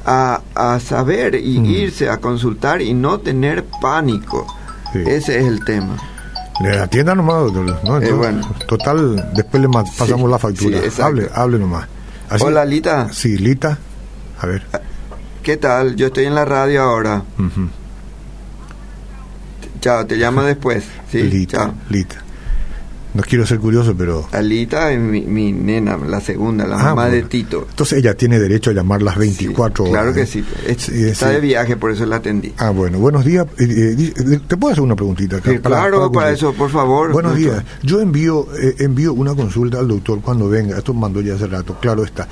a, 0.06 0.42
a 0.56 0.80
saber 0.80 1.36
y 1.36 1.60
mm. 1.60 1.66
irse 1.66 2.10
a 2.10 2.18
consultar 2.18 2.82
y 2.82 2.94
no 2.94 3.20
tener 3.20 3.66
pánico. 3.82 4.48
Ese 4.94 5.40
es 5.40 5.46
el 5.46 5.64
tema. 5.64 5.98
Le 6.62 6.78
atienda 6.78 7.16
nomás, 7.16 7.52
doctor. 7.54 8.04
Eh, 8.04 8.12
bueno. 8.12 8.48
Total, 8.68 9.34
después 9.34 9.64
le 9.64 9.70
pasamos 9.70 10.30
la 10.30 10.38
factura. 10.38 10.80
hable, 11.02 11.30
hable 11.34 11.60
nomás. 11.60 11.88
Hola, 12.40 12.66
Lita. 12.66 13.10
Sí, 13.12 13.38
Lita. 13.38 13.78
A 14.40 14.46
ver. 14.46 14.64
¿Qué 15.44 15.58
tal? 15.58 15.96
Yo 15.96 16.08
estoy 16.08 16.26
en 16.26 16.36
la 16.36 16.46
radio 16.46 16.84
ahora. 16.84 17.24
Chao, 19.80 20.06
te 20.06 20.16
llamo 20.16 20.44
después. 20.44 20.84
Sí, 21.12 21.24
Lita, 21.24 21.58
chao. 21.58 21.74
Lita. 21.90 22.24
No 23.13 23.24
quiero 23.24 23.45
ser 23.45 23.60
curioso, 23.60 23.93
pero... 23.97 24.26
Alita 24.32 24.91
es 24.91 25.00
mi, 25.00 25.52
nena, 25.52 25.97
la 25.97 26.21
segunda, 26.21 26.65
la 26.65 26.80
ah, 26.80 26.84
mamá 26.84 27.10
de 27.10 27.24
Tito. 27.24 27.67
Entonces 27.69 28.00
ella 28.00 28.13
tiene 28.13 28.39
derecho 28.39 28.69
a 28.69 28.74
llamar 28.74 29.02
las 29.02 29.17
24 29.17 29.84
horas. 29.84 29.93
Claro 29.93 30.13
que 30.13 30.26
sí. 30.26 30.45
está 30.65 31.30
de 31.30 31.41
viaje, 31.41 31.76
por 31.76 31.91
eso 31.91 32.06
la 32.06 32.17
atendí. 32.17 32.54
Ah, 32.58 32.69
bueno. 32.69 33.00
Buenos 33.00 33.26
días. 33.26 33.45
Eh, 33.60 34.13
eh, 34.17 34.39
¿Te 34.47 34.56
puedo 34.56 34.71
hacer 34.71 34.84
una 34.84 34.95
preguntita? 34.95 35.38
Acá? 35.38 35.60
claro, 35.60 36.10
para, 36.10 36.32
eso, 36.32 36.54
por 36.54 36.69
favor. 36.69 37.12
Buenos 37.12 37.36
días. 37.36 37.63
Yo 37.84 38.00
envío 38.00 38.47
eh, 38.58 38.76
envío 38.80 39.13
una 39.13 39.36
consulta 39.36 39.80
al 39.80 39.89
doctor 39.89 40.21
cuando 40.21 40.47
venga. 40.47 40.78
Esto 40.78 40.93
mandó 40.93 41.19
ya 41.19 41.36
hace 41.36 41.47
rato, 41.47 41.78
claro 41.82 42.04
está. 42.04 42.28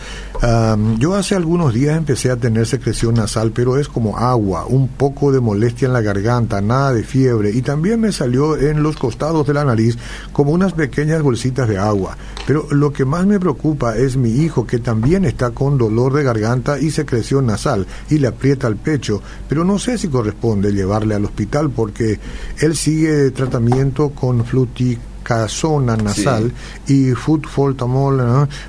yo 0.98 1.15
hace 1.15 1.36
algunos 1.36 1.74
días 1.74 1.98
empecé 1.98 2.32
a 2.32 2.38
tener 2.38 2.65
secreción 2.65 3.15
nasal, 3.15 3.52
pero 3.52 3.78
es 3.78 3.89
como 3.89 4.18
agua, 4.18 4.65
un 4.65 4.88
poco 4.88 5.32
de 5.32 5.42
molestia 5.42 5.88
en 5.88 5.94
la 5.94 6.02
garganta, 6.02 6.62
nada 6.62 6.94
de 6.94 7.04
fiebre. 7.04 7.52
Y 7.52 7.62
también 7.62 8.00
me 8.00 8.13
salió 8.13 8.58
en 8.58 8.82
los 8.82 8.96
costados 8.96 9.46
de 9.46 9.54
la 9.54 9.65
nariz 9.65 9.98
como 10.32 10.52
una 10.52 10.69
pequeñas 10.74 11.22
bolsitas 11.22 11.68
de 11.68 11.78
agua. 11.78 12.18
Pero 12.46 12.68
lo 12.72 12.92
que 12.92 13.06
más 13.06 13.26
me 13.26 13.40
preocupa 13.40 13.98
es 13.98 14.18
mi 14.18 14.32
hijo 14.32 14.66
que 14.66 14.80
también 14.80 15.26
está 15.26 15.52
con 15.52 15.78
dolor 15.78 16.14
de 16.14 16.24
garganta 16.24 16.80
y 16.80 16.92
secreción 16.92 17.46
nasal 17.46 17.86
y 18.10 18.18
le 18.18 18.28
aprieta 18.28 18.68
el 18.68 18.76
pecho. 18.76 19.22
Pero 19.48 19.64
no 19.64 19.80
sé 19.80 19.98
si 19.98 20.08
corresponde 20.08 20.72
llevarle 20.72 21.16
al 21.16 21.26
hospital 21.26 21.70
porque 21.70 22.20
él 22.60 22.76
sigue 22.76 23.32
tratamiento 23.32 24.10
con 24.10 24.46
flutic 24.46 25.00
zona 25.48 25.96
nasal 25.96 26.52
y 26.88 27.12
food 27.12 27.46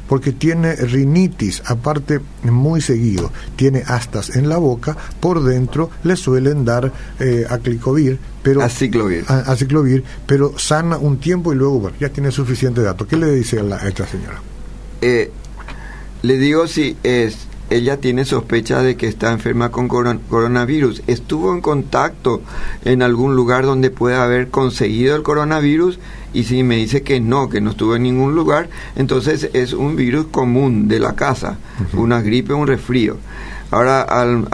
porque 0.09 0.33
tiene 0.33 0.77
rinitis, 0.77 1.63
aparte 1.65 2.21
muy 2.43 2.81
seguido, 2.81 3.33
tiene 3.57 3.83
astas 3.87 4.37
en 4.37 4.49
la 4.49 4.59
boca, 4.59 4.97
por 5.21 5.43
dentro 5.43 5.91
le 6.05 6.17
suelen 6.17 6.65
dar 6.65 6.93
eh, 7.19 7.47
aclicovir, 7.49 8.19
pero 8.43 8.63
aciclovir. 8.63 9.25
aciclovir, 9.29 10.05
pero 10.27 10.59
sana 10.59 10.99
un 10.99 11.19
tiempo 11.19 11.53
y 11.53 11.57
luego 11.57 11.91
ya 11.99 12.11
tiene 12.11 12.31
suficiente 12.31 12.83
dato. 12.83 13.07
¿Qué 13.07 13.17
le 13.17 13.33
dice 13.33 13.61
a, 13.61 13.63
la, 13.63 13.77
esta 13.89 14.07
señora? 14.07 14.41
Eh, 15.01 15.31
le 16.23 16.37
digo 16.37 16.67
si 16.67 16.97
es 17.03 17.49
ella 17.71 17.99
tiene 17.99 18.25
sospecha 18.25 18.83
de 18.83 18.97
que 18.97 19.07
está 19.07 19.31
enferma 19.31 19.71
con 19.71 19.89
coronavirus. 19.89 21.03
Estuvo 21.07 21.55
en 21.55 21.61
contacto 21.61 22.43
en 22.85 23.01
algún 23.01 23.37
lugar 23.37 23.65
donde 23.65 23.91
puede 23.91 24.17
haber 24.17 24.49
conseguido 24.49 25.15
el 25.15 25.23
coronavirus 25.23 26.01
y 26.33 26.45
si 26.45 26.63
me 26.63 26.77
dice 26.77 27.03
que 27.03 27.21
no, 27.21 27.49
que 27.49 27.61
no 27.61 27.71
estuvo 27.71 27.97
en 27.97 28.03
ningún 28.03 28.35
lugar, 28.35 28.69
entonces 28.97 29.51
es 29.53 29.73
un 29.73 29.97
virus 29.97 30.27
común 30.27 30.89
de 30.89 31.01
la 31.01 31.15
casa, 31.15 31.59
una 31.93 32.21
gripe, 32.21 32.53
un 32.55 32.67
resfrío. 32.67 33.17
Ahora 33.71 34.03
al, 34.03 34.49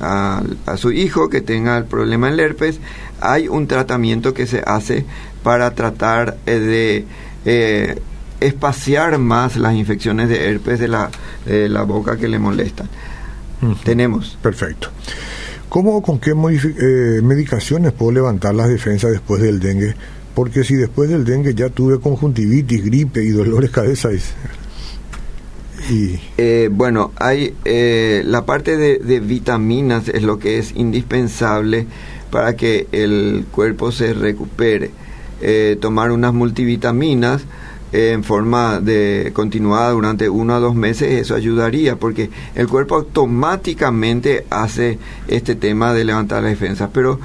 a 0.00 0.76
su 0.76 0.90
hijo 0.92 1.28
que 1.28 1.40
tenga 1.40 1.76
el 1.78 1.84
problema 1.84 2.28
del 2.28 2.40
herpes, 2.40 2.80
hay 3.20 3.48
un 3.48 3.66
tratamiento 3.66 4.34
que 4.34 4.46
se 4.46 4.62
hace 4.66 5.04
para 5.42 5.74
tratar 5.74 6.38
eh, 6.46 6.58
de... 6.58 7.04
Eh, 7.44 8.02
espaciar 8.40 9.18
más 9.18 9.56
las 9.56 9.74
infecciones 9.74 10.28
de 10.28 10.48
herpes 10.48 10.78
de 10.78 10.86
la, 10.86 11.10
de 11.44 11.68
la 11.68 11.82
boca 11.82 12.16
que 12.16 12.28
le 12.28 12.38
molestan. 12.38 12.88
Tenemos. 13.82 14.38
Perfecto. 14.40 14.90
¿Cómo 15.68 15.96
o 15.96 16.02
con 16.02 16.18
qué 16.18 16.30
eh, 16.30 17.20
medicaciones 17.22 17.92
puedo 17.92 18.12
levantar 18.12 18.54
las 18.54 18.68
defensas 18.68 19.10
después 19.10 19.42
del 19.42 19.60
dengue? 19.60 19.94
Porque 20.38 20.62
si 20.62 20.76
después 20.76 21.10
del 21.10 21.24
dengue 21.24 21.52
ya 21.52 21.68
tuve 21.68 21.98
conjuntivitis, 21.98 22.84
gripe 22.84 23.24
y 23.24 23.30
dolores 23.30 23.70
de 23.70 23.74
cabeza, 23.74 24.10
y... 25.90 26.20
Eh, 26.36 26.68
bueno, 26.70 27.10
hay 27.16 27.56
eh, 27.64 28.22
la 28.24 28.46
parte 28.46 28.76
de, 28.76 29.18
vitaminas 29.18 30.08
es 30.08 30.22
lo 30.22 30.38
que 30.38 30.58
es 30.58 30.76
indispensable 30.76 31.88
para 32.30 32.54
que 32.54 32.86
el 32.92 33.46
cuerpo 33.50 33.90
se 33.90 34.14
recupere. 34.14 34.92
Eh, 35.40 35.76
tomar 35.80 36.12
unas 36.12 36.32
multivitaminas 36.32 37.42
en 37.90 38.22
forma 38.22 38.78
de 38.78 39.32
continuada 39.34 39.90
durante 39.90 40.28
uno 40.28 40.54
a 40.54 40.60
dos 40.60 40.76
meses, 40.76 41.20
eso 41.20 41.34
ayudaría 41.34 41.96
porque 41.96 42.30
el 42.54 42.68
cuerpo 42.68 42.94
automáticamente 42.94 44.46
hace 44.50 45.00
este 45.26 45.56
tema 45.56 45.94
de 45.94 46.04
levantar 46.04 46.44
la 46.44 46.50
defensa. 46.50 46.90
Pero 46.92 47.18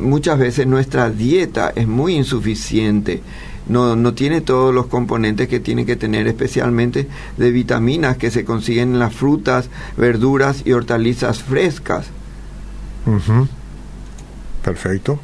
muchas 0.00 0.38
veces 0.38 0.66
nuestra 0.66 1.10
dieta 1.10 1.72
es 1.74 1.86
muy 1.86 2.14
insuficiente 2.14 3.22
no, 3.70 3.94
no 3.94 4.14
tiene 4.14 4.40
todos 4.40 4.74
los 4.74 4.86
componentes 4.86 5.48
que 5.48 5.60
tiene 5.60 5.86
que 5.86 5.96
tener, 5.96 6.26
especialmente 6.26 7.06
de 7.36 7.50
vitaminas 7.52 8.16
que 8.16 8.30
se 8.30 8.44
consiguen 8.44 8.94
en 8.94 8.98
las 8.98 9.14
frutas, 9.14 9.70
verduras 9.96 10.62
y 10.64 10.72
hortalizas 10.72 11.42
frescas. 11.42 12.06
Perfecto. 14.64 15.20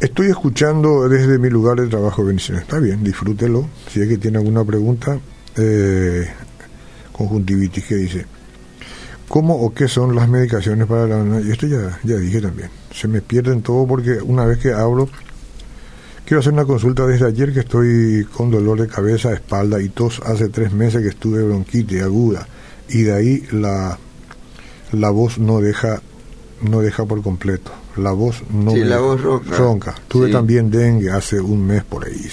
Estoy 0.00 0.26
escuchando 0.26 1.08
desde 1.08 1.38
mi 1.38 1.48
lugar 1.48 1.80
de 1.80 1.86
trabajo, 1.86 2.24
bendiciones. 2.24 2.64
Está 2.64 2.80
bien, 2.80 3.04
disfrútelo. 3.04 3.66
Si 3.90 4.00
es 4.00 4.08
que 4.08 4.18
tiene 4.18 4.38
alguna 4.38 4.64
pregunta, 4.64 5.18
eh, 5.56 6.28
conjuntivitis, 7.12 7.84
¿qué 7.84 7.94
dice? 7.94 8.26
¿Cómo 9.28 9.56
o 9.56 9.74
qué 9.74 9.88
son 9.88 10.14
las 10.14 10.28
medicaciones 10.28 10.86
para 10.86 11.06
la... 11.06 11.40
Y 11.40 11.50
esto 11.50 11.66
ya, 11.66 11.98
ya 12.04 12.16
dije 12.16 12.40
también. 12.40 12.70
Se 12.94 13.08
me 13.08 13.20
pierden 13.20 13.62
todo 13.62 13.86
porque 13.86 14.20
una 14.22 14.44
vez 14.44 14.58
que 14.58 14.72
hablo 14.72 15.08
Quiero 16.26 16.40
hacer 16.40 16.54
una 16.54 16.64
consulta 16.64 17.06
desde 17.06 17.24
ayer 17.28 17.52
que 17.52 17.60
estoy 17.60 18.24
con 18.24 18.50
dolor 18.50 18.80
de 18.80 18.88
cabeza, 18.88 19.32
espalda 19.32 19.80
y 19.80 19.88
tos. 19.90 20.20
Hace 20.26 20.48
tres 20.48 20.72
meses 20.72 21.00
que 21.00 21.10
estuve 21.10 21.44
bronquitis 21.44 22.02
aguda 22.02 22.48
y 22.88 23.02
de 23.02 23.14
ahí 23.14 23.42
la, 23.52 23.96
la 24.90 25.10
voz 25.10 25.38
no 25.38 25.60
deja 25.60 26.02
no 26.62 26.80
deja 26.80 27.04
por 27.04 27.22
completo. 27.22 27.70
La 27.96 28.10
voz 28.10 28.42
no 28.50 28.72
sí, 28.72 28.82
la 28.82 28.98
voz 28.98 29.20
ronca. 29.22 29.94
Tuve 30.08 30.32
también 30.32 30.68
dengue 30.68 31.12
hace 31.12 31.40
un 31.40 31.64
mes 31.64 31.84
por 31.84 32.04
ahí. 32.04 32.28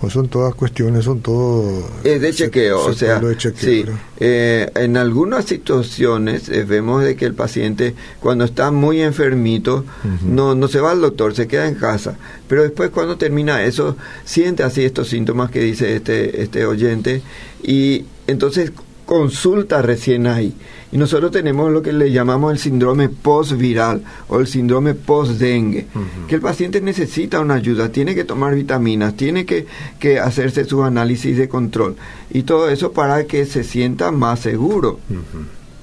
Pues 0.00 0.14
son 0.14 0.28
todas 0.28 0.54
cuestiones, 0.54 1.04
son 1.04 1.20
todo... 1.20 1.86
Es 2.04 2.22
de 2.22 2.32
chequeo, 2.32 2.86
o 2.86 2.92
sea, 2.94 3.20
sí, 3.54 3.84
eh, 4.18 4.70
en 4.74 4.96
algunas 4.96 5.44
situaciones 5.44 6.48
eh, 6.48 6.64
vemos 6.64 7.04
de 7.04 7.16
que 7.16 7.26
el 7.26 7.34
paciente 7.34 7.94
cuando 8.18 8.44
está 8.44 8.70
muy 8.70 9.02
enfermito 9.02 9.84
no, 10.24 10.54
no 10.54 10.68
se 10.68 10.80
va 10.80 10.92
al 10.92 11.02
doctor, 11.02 11.34
se 11.34 11.46
queda 11.46 11.68
en 11.68 11.74
casa, 11.74 12.16
pero 12.48 12.62
después 12.62 12.88
cuando 12.90 13.18
termina 13.18 13.62
eso 13.62 13.96
siente 14.24 14.62
así 14.62 14.84
estos 14.84 15.08
síntomas 15.08 15.50
que 15.50 15.60
dice 15.60 15.96
este, 15.96 16.42
este 16.42 16.64
oyente 16.64 17.20
y 17.62 18.06
entonces 18.26 18.72
consulta 19.04 19.82
recién 19.82 20.26
ahí. 20.26 20.54
Y 20.92 20.98
nosotros 20.98 21.30
tenemos 21.30 21.70
lo 21.70 21.82
que 21.82 21.92
le 21.92 22.10
llamamos 22.10 22.52
el 22.52 22.58
síndrome 22.58 23.08
post-viral 23.08 24.02
o 24.28 24.40
el 24.40 24.46
síndrome 24.48 24.94
post-dengue, 24.94 25.86
que 26.26 26.34
el 26.34 26.40
paciente 26.40 26.80
necesita 26.80 27.40
una 27.40 27.54
ayuda, 27.54 27.90
tiene 27.90 28.14
que 28.14 28.24
tomar 28.24 28.54
vitaminas, 28.56 29.16
tiene 29.16 29.46
que, 29.46 29.66
que 30.00 30.18
hacerse 30.18 30.64
su 30.64 30.82
análisis 30.82 31.36
de 31.36 31.48
control 31.48 31.96
y 32.30 32.42
todo 32.42 32.68
eso 32.68 32.92
para 32.92 33.24
que 33.24 33.46
se 33.46 33.62
sienta 33.62 34.10
más 34.10 34.40
seguro. 34.40 34.98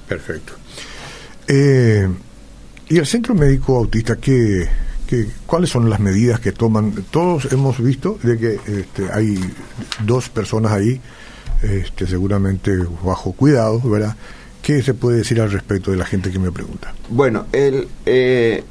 Perfecto. 0.06 0.52
Eh, 1.46 2.06
¿Y 2.90 2.98
el 2.98 3.06
centro 3.06 3.34
médico 3.34 3.76
autista 3.76 4.16
qué, 4.16 4.68
qué, 5.06 5.26
cuáles 5.46 5.70
son 5.70 5.88
las 5.88 6.00
medidas 6.00 6.40
que 6.40 6.52
toman? 6.52 6.92
Todos 7.10 7.50
hemos 7.52 7.82
visto 7.82 8.18
de 8.22 8.38
que 8.38 8.60
este, 8.66 9.10
hay 9.10 9.38
dos 10.04 10.28
personas 10.28 10.72
ahí 10.72 11.00
este, 11.62 12.06
seguramente 12.06 12.76
bajo 13.02 13.32
cuidado, 13.32 13.80
¿verdad? 13.80 14.14
¿Qué 14.68 14.82
se 14.82 14.92
puede 14.92 15.16
decir 15.16 15.40
al 15.40 15.50
respecto 15.50 15.92
de 15.92 15.96
la 15.96 16.04
gente 16.04 16.30
que 16.30 16.38
me 16.38 16.52
pregunta? 16.52 16.92
Bueno, 17.08 17.46
el, 17.52 17.88
eh, 18.04 18.62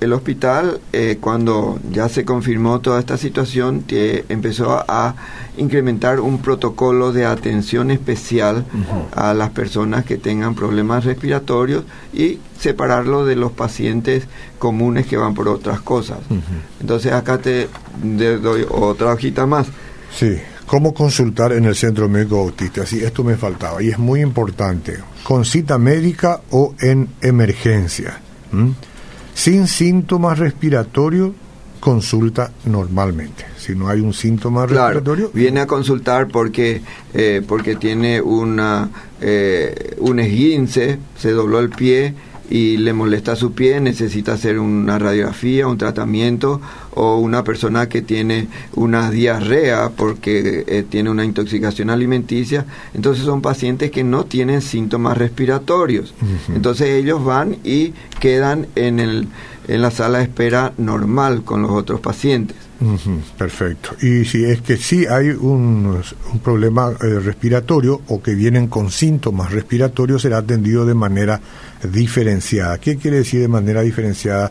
el 0.00 0.14
hospital, 0.14 0.80
eh, 0.94 1.18
cuando 1.20 1.78
ya 1.90 2.08
se 2.08 2.24
confirmó 2.24 2.80
toda 2.80 2.98
esta 2.98 3.18
situación, 3.18 3.82
que 3.82 4.24
empezó 4.30 4.82
a 4.88 5.14
incrementar 5.58 6.20
un 6.20 6.38
protocolo 6.38 7.12
de 7.12 7.26
atención 7.26 7.90
especial 7.90 8.64
a 9.14 9.34
las 9.34 9.50
personas 9.50 10.06
que 10.06 10.16
tengan 10.16 10.54
problemas 10.54 11.04
respiratorios 11.04 11.84
y 12.14 12.38
separarlo 12.58 13.26
de 13.26 13.36
los 13.36 13.52
pacientes 13.52 14.28
comunes 14.58 15.06
que 15.06 15.18
van 15.18 15.34
por 15.34 15.48
otras 15.48 15.82
cosas. 15.82 16.20
Entonces 16.80 17.12
acá 17.12 17.36
te 17.36 17.68
doy 18.02 18.64
otra 18.70 19.12
hojita 19.12 19.44
más. 19.44 19.66
Sí. 20.16 20.38
¿Cómo 20.72 20.94
consultar 20.94 21.52
en 21.52 21.66
el 21.66 21.76
centro 21.76 22.08
médico 22.08 22.38
autista? 22.40 22.86
Sí, 22.86 23.04
esto 23.04 23.22
me 23.22 23.36
faltaba 23.36 23.82
y 23.82 23.90
es 23.90 23.98
muy 23.98 24.22
importante. 24.22 24.96
Con 25.22 25.44
cita 25.44 25.76
médica 25.76 26.40
o 26.50 26.74
en 26.80 27.10
emergencia. 27.20 28.18
Sin 29.34 29.66
síntomas 29.66 30.38
respiratorios, 30.38 31.32
consulta 31.78 32.52
normalmente. 32.64 33.44
Si 33.58 33.74
no 33.74 33.86
hay 33.86 34.00
un 34.00 34.14
síntoma 34.14 34.64
respiratorio, 34.64 35.30
viene 35.34 35.60
a 35.60 35.66
consultar 35.66 36.28
porque 36.28 36.80
eh, 37.12 37.42
porque 37.46 37.76
tiene 37.76 38.22
una 38.22 38.88
eh, 39.20 39.96
un 39.98 40.20
esguince, 40.20 40.98
se 41.18 41.32
dobló 41.32 41.60
el 41.60 41.68
pie 41.68 42.14
y 42.52 42.76
le 42.76 42.92
molesta 42.92 43.34
su 43.34 43.52
pie, 43.52 43.80
necesita 43.80 44.34
hacer 44.34 44.58
una 44.58 44.98
radiografía, 44.98 45.66
un 45.66 45.78
tratamiento, 45.78 46.60
o 46.90 47.16
una 47.16 47.44
persona 47.44 47.88
que 47.88 48.02
tiene 48.02 48.46
una 48.74 49.10
diarrea 49.10 49.88
porque 49.96 50.62
eh, 50.66 50.84
tiene 50.86 51.08
una 51.08 51.24
intoxicación 51.24 51.88
alimenticia, 51.88 52.66
entonces 52.92 53.24
son 53.24 53.40
pacientes 53.40 53.90
que 53.90 54.04
no 54.04 54.26
tienen 54.26 54.60
síntomas 54.60 55.16
respiratorios. 55.16 56.12
Entonces 56.54 56.88
ellos 56.90 57.24
van 57.24 57.56
y 57.64 57.94
quedan 58.20 58.66
en, 58.74 59.00
el, 59.00 59.28
en 59.66 59.80
la 59.80 59.90
sala 59.90 60.18
de 60.18 60.24
espera 60.24 60.74
normal 60.76 61.44
con 61.44 61.62
los 61.62 61.70
otros 61.70 62.00
pacientes. 62.00 62.58
Perfecto. 63.38 63.96
Y 64.00 64.24
si 64.24 64.44
es 64.44 64.60
que 64.62 64.76
sí 64.76 65.06
hay 65.06 65.30
un, 65.30 66.02
un 66.32 66.38
problema 66.40 66.90
eh, 66.90 67.20
respiratorio 67.20 68.02
o 68.08 68.22
que 68.22 68.34
vienen 68.34 68.68
con 68.68 68.90
síntomas 68.90 69.52
respiratorios, 69.52 70.22
será 70.22 70.38
atendido 70.38 70.84
de 70.86 70.94
manera 70.94 71.40
diferenciada. 71.82 72.78
¿Qué 72.78 72.96
quiere 72.96 73.18
decir 73.18 73.40
de 73.40 73.48
manera 73.48 73.82
diferenciada? 73.82 74.50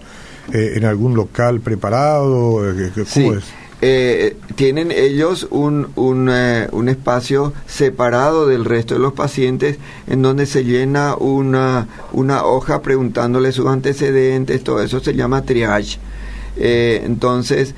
Eh, 0.53 0.73
¿En 0.75 0.85
algún 0.85 1.15
local 1.15 1.61
preparado? 1.61 2.69
Eh, 2.69 2.91
¿Cómo 3.13 3.33
es? 3.35 3.43
Eh, 3.83 4.37
tienen 4.55 4.91
ellos 4.91 5.47
un, 5.49 5.87
un, 5.95 6.29
un, 6.29 6.89
espacio 6.89 7.51
separado 7.65 8.45
del 8.45 8.63
resto 8.63 8.93
de 8.93 8.99
los 8.99 9.13
pacientes 9.13 9.77
en 10.05 10.21
donde 10.21 10.45
se 10.45 10.63
llena 10.63 11.15
una, 11.15 11.87
una 12.11 12.43
hoja 12.43 12.83
preguntándole 12.83 13.51
sus 13.51 13.65
antecedentes, 13.67 14.63
todo 14.63 14.83
eso 14.83 14.99
se 14.99 15.15
llama 15.15 15.43
triage. 15.43 15.97
Entonces, 16.57 17.75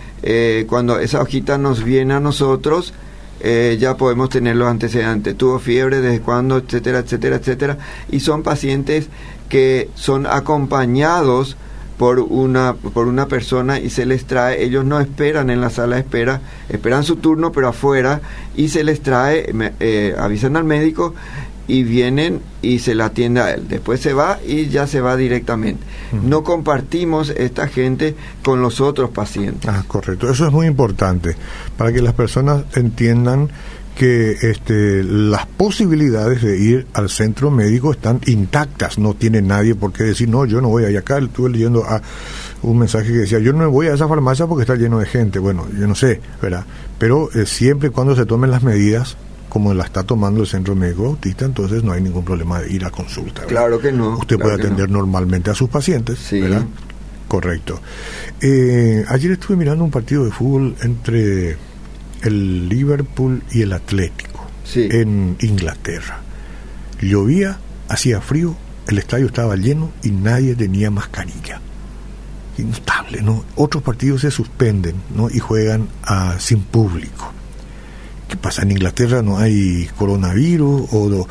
cuando 0.68 1.00
esa 1.00 1.22
hojita 1.22 1.58
nos 1.58 1.84
viene 1.84 2.16
a 2.16 2.20
nosotros, 2.20 2.94
ya 3.42 3.98
podemos 3.98 4.30
tener 4.30 4.56
los 4.56 4.68
antecedentes. 4.68 5.38
Tuvo 5.38 5.60
fiebre, 5.60 6.02
desde 6.02 6.22
cuándo, 6.22 6.58
etcétera, 6.58 7.00
etcétera, 7.00 7.36
etcétera. 7.38 7.78
Y 8.10 8.20
son 8.20 8.44
pacientes 8.44 9.10
que 9.50 9.90
son 9.96 10.26
acompañados 10.26 11.58
por 11.98 12.20
una 12.20 12.74
por 12.74 13.08
una 13.08 13.28
persona 13.28 13.80
y 13.80 13.90
se 13.90 14.06
les 14.06 14.26
trae 14.26 14.64
ellos 14.64 14.84
no 14.84 15.00
esperan 15.00 15.50
en 15.50 15.62
la 15.62 15.70
sala 15.70 15.96
de 15.96 16.02
espera 16.02 16.42
esperan 16.70 17.04
su 17.04 17.18
turno 17.18 17.52
pero 17.52 17.68
afuera 17.68 18.22
y 18.56 18.70
se 18.70 18.84
les 18.84 19.02
trae 19.02 19.54
eh, 19.80 20.16
avisan 20.18 20.58
al 20.58 20.64
médico 20.64 21.14
y 21.68 21.84
vienen 21.84 22.42
y 22.62 22.80
se 22.80 22.96
la 22.96 23.06
atiende 23.06 23.42
a 23.42 23.52
él. 23.54 23.68
Después 23.68 24.00
se 24.00 24.14
va 24.14 24.40
y 24.46 24.68
ya 24.68 24.88
se 24.88 25.02
va 25.02 25.16
directamente. 25.16 25.84
No 26.12 26.44
compartimos 26.44 27.30
esta 27.30 27.68
gente 27.68 28.16
con 28.44 28.62
los 28.62 28.82
otros 28.82 29.10
pacientes. 29.12 29.70
Ah 29.70 29.84
correcto. 29.88 30.30
Eso 30.30 30.46
es 30.46 30.52
muy 30.52 30.68
importante 30.68 31.36
para 31.78 31.92
que 31.92 32.02
las 32.02 32.14
personas 32.14 32.64
entiendan 32.76 33.50
que 33.96 34.32
este, 34.42 35.04
las 35.04 35.46
posibilidades 35.46 36.42
de 36.42 36.58
ir 36.60 36.88
al 36.94 37.10
centro 37.10 37.52
médico 37.52 37.92
están 37.92 38.22
intactas, 38.26 38.98
no 38.98 39.14
tiene 39.14 39.42
nadie 39.42 39.76
por 39.76 39.94
qué 39.94 40.04
decir, 40.04 40.30
no, 40.30 40.46
yo 40.46 40.62
no 40.62 40.70
voy 40.70 40.86
allá 40.86 41.00
acá, 41.00 41.20
estuve 41.20 41.52
leyendo 41.52 41.84
a 41.84 42.02
un 42.64 42.80
mensaje 42.80 43.08
que 43.08 43.20
decía, 43.20 43.40
yo 43.40 43.54
no 43.54 43.70
voy 43.70 43.88
a 43.88 43.94
esa 43.94 44.08
farmacia 44.08 44.48
porque 44.48 44.64
está 44.64 44.76
lleno 44.76 45.00
de 45.00 45.06
gente, 45.06 45.38
bueno, 45.38 45.68
yo 45.78 45.86
no 45.86 45.94
sé, 45.96 46.22
¿verdad? 46.42 46.66
Pero 46.98 47.30
eh, 47.34 47.46
siempre 47.46 47.90
y 47.90 47.92
cuando 47.92 48.16
se 48.16 48.26
tomen 48.26 48.50
las 48.50 48.64
medidas, 48.64 49.16
como 49.54 49.72
la 49.72 49.84
está 49.84 50.02
tomando 50.02 50.42
el 50.42 50.48
centro 50.48 50.76
médico 50.76 51.06
autista, 51.06 51.46
entonces 51.46 51.84
no 51.84 51.92
hay 51.92 52.02
ningún 52.02 52.26
problema 52.26 52.60
de 52.60 52.74
ir 52.74 52.84
a 52.86 52.90
consulta. 52.90 53.44
Claro 53.44 53.80
que 53.80 53.92
no. 53.92 54.18
Usted 54.18 54.40
puede 54.40 54.56
atender 54.56 54.90
normalmente 54.90 55.52
a 55.52 55.54
sus 55.54 55.70
pacientes, 55.70 56.18
sí. 56.18 56.42
¿verdad? 56.42 56.66
Correcto. 57.28 57.80
Eh, 58.42 59.06
ayer 59.08 59.34
estuve 59.34 59.56
mirando 59.56 59.84
un 59.84 59.92
partido 59.92 60.26
de 60.26 60.32
fútbol 60.32 60.76
entre 60.82 61.56
el 62.24 62.68
Liverpool 62.68 63.44
y 63.52 63.62
el 63.62 63.74
Atlético 63.74 64.48
en 64.74 65.38
Inglaterra. 65.40 66.22
Llovía, 67.00 67.60
hacía 67.90 68.22
frío, 68.22 68.56
el 68.88 68.98
estadio 68.98 69.28
estaba 69.28 69.56
lleno 69.56 69.92
y 70.02 70.10
nadie 70.10 70.56
tenía 70.56 70.90
mascarilla. 70.90 71.62
Notable, 72.58 73.22
¿no? 73.22 73.46
Otros 73.56 73.84
partidos 73.84 74.22
se 74.22 74.32
suspenden, 74.32 74.96
¿no? 75.16 75.30
Y 75.30 75.38
juegan 75.38 75.90
a, 76.02 76.40
sin 76.40 76.62
público. 76.62 77.32
¿Qué 78.34 78.40
pasa? 78.40 78.64
¿En 78.64 78.72
Inglaterra 78.72 79.22
no 79.22 79.38
hay 79.38 79.88
coronavirus 79.96 80.88
o, 80.92 81.28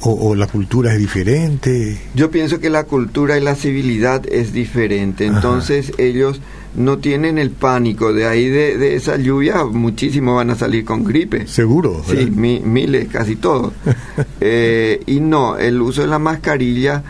o, 0.00 0.34
la 0.34 0.46
cultura 0.46 0.94
es 0.94 0.98
diferente? 0.98 2.00
Yo 2.14 2.30
pienso 2.30 2.60
que 2.60 2.70
la 2.70 2.84
cultura 2.84 3.36
y 3.36 3.42
la 3.42 3.54
civilidad 3.54 4.24
es 4.26 4.54
diferente. 4.54 5.26
Entonces 5.26 5.92
ellos 5.98 6.40
no 6.74 6.96
tienen 6.96 7.36
el 7.36 7.50
pánico. 7.50 8.14
De 8.14 8.26
ahí 8.26 8.48
de, 8.48 8.94
esa 8.96 9.18
lluvia, 9.18 9.66
muchísimos 9.66 10.36
van 10.36 10.48
a 10.48 10.54
salir 10.54 10.86
con 10.86 11.04
gripe. 11.04 11.46
Seguro. 11.46 12.02
Sí, 12.08 12.30
miles, 12.30 13.08
casi 13.08 13.36
todos. 13.36 13.74
Eh, 14.40 15.02
y 15.06 15.20
no, 15.20 15.58
el 15.58 15.80
uso 15.82 16.02
de 16.02 16.06
la 16.06 16.18
mascarilla 16.18 17.02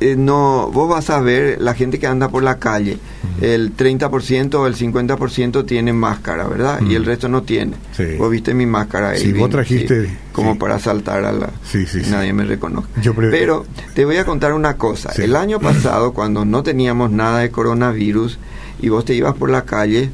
eh, 0.00 0.16
no, 0.16 0.70
vos 0.72 0.88
vas 0.88 1.10
a 1.10 1.20
ver 1.20 1.60
la 1.60 1.74
gente 1.74 1.98
que 1.98 2.06
anda 2.06 2.28
por 2.28 2.42
la 2.42 2.58
calle, 2.58 2.98
el 3.40 3.76
30% 3.76 4.54
o 4.54 4.66
el 4.66 4.74
50% 4.76 5.66
tiene 5.66 5.92
máscara, 5.92 6.46
¿verdad? 6.46 6.80
Y 6.82 6.94
el 6.94 7.04
resto 7.04 7.28
no 7.28 7.42
tiene. 7.42 7.76
Vos 8.18 8.30
viste 8.30 8.54
mi 8.54 8.66
máscara 8.66 9.10
ahí. 9.10 9.20
Sí, 9.20 9.32
vos 9.32 9.50
trajiste. 9.50 10.10
como 10.32 10.58
para 10.58 10.78
saltar 10.78 11.24
a 11.24 11.32
la... 11.32 11.50
Sí, 11.64 11.86
sí, 11.86 12.02
nadie 12.10 12.32
me 12.32 12.44
reconoce. 12.44 12.88
Pero 13.30 13.66
te 13.94 14.04
voy 14.04 14.16
a 14.16 14.24
contar 14.24 14.52
una 14.52 14.76
cosa. 14.76 15.12
El 15.16 15.36
año 15.36 15.60
pasado, 15.60 16.12
cuando 16.12 16.44
no 16.44 16.62
teníamos 16.62 17.10
nada 17.10 17.40
de 17.40 17.50
coronavirus 17.50 18.38
y 18.80 18.88
vos 18.88 19.04
te 19.04 19.14
ibas 19.14 19.34
por 19.34 19.50
la 19.50 19.64
calle, 19.64 20.10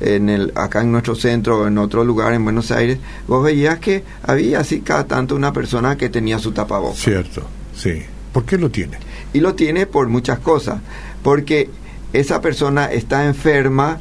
en 0.00 0.28
el, 0.28 0.52
acá 0.54 0.82
en 0.82 0.92
nuestro 0.92 1.14
centro 1.14 1.60
o 1.60 1.66
en 1.66 1.78
otro 1.78 2.04
lugar 2.04 2.32
en 2.34 2.44
Buenos 2.44 2.70
Aires, 2.70 2.98
vos 3.28 3.44
veías 3.44 3.78
que 3.78 4.02
había 4.22 4.60
así 4.60 4.80
cada 4.80 5.04
tanto 5.04 5.36
una 5.36 5.52
persona 5.52 5.96
que 5.96 6.08
tenía 6.08 6.38
su 6.38 6.52
tapabocas. 6.52 6.98
Cierto, 6.98 7.46
sí. 7.74 8.02
¿Por 8.32 8.44
qué 8.44 8.58
lo 8.58 8.70
tiene? 8.70 8.98
Y 9.32 9.40
lo 9.40 9.54
tiene 9.54 9.86
por 9.86 10.08
muchas 10.08 10.38
cosas. 10.38 10.80
Porque 11.22 11.70
esa 12.12 12.40
persona 12.40 12.86
está 12.92 13.26
enferma 13.26 14.00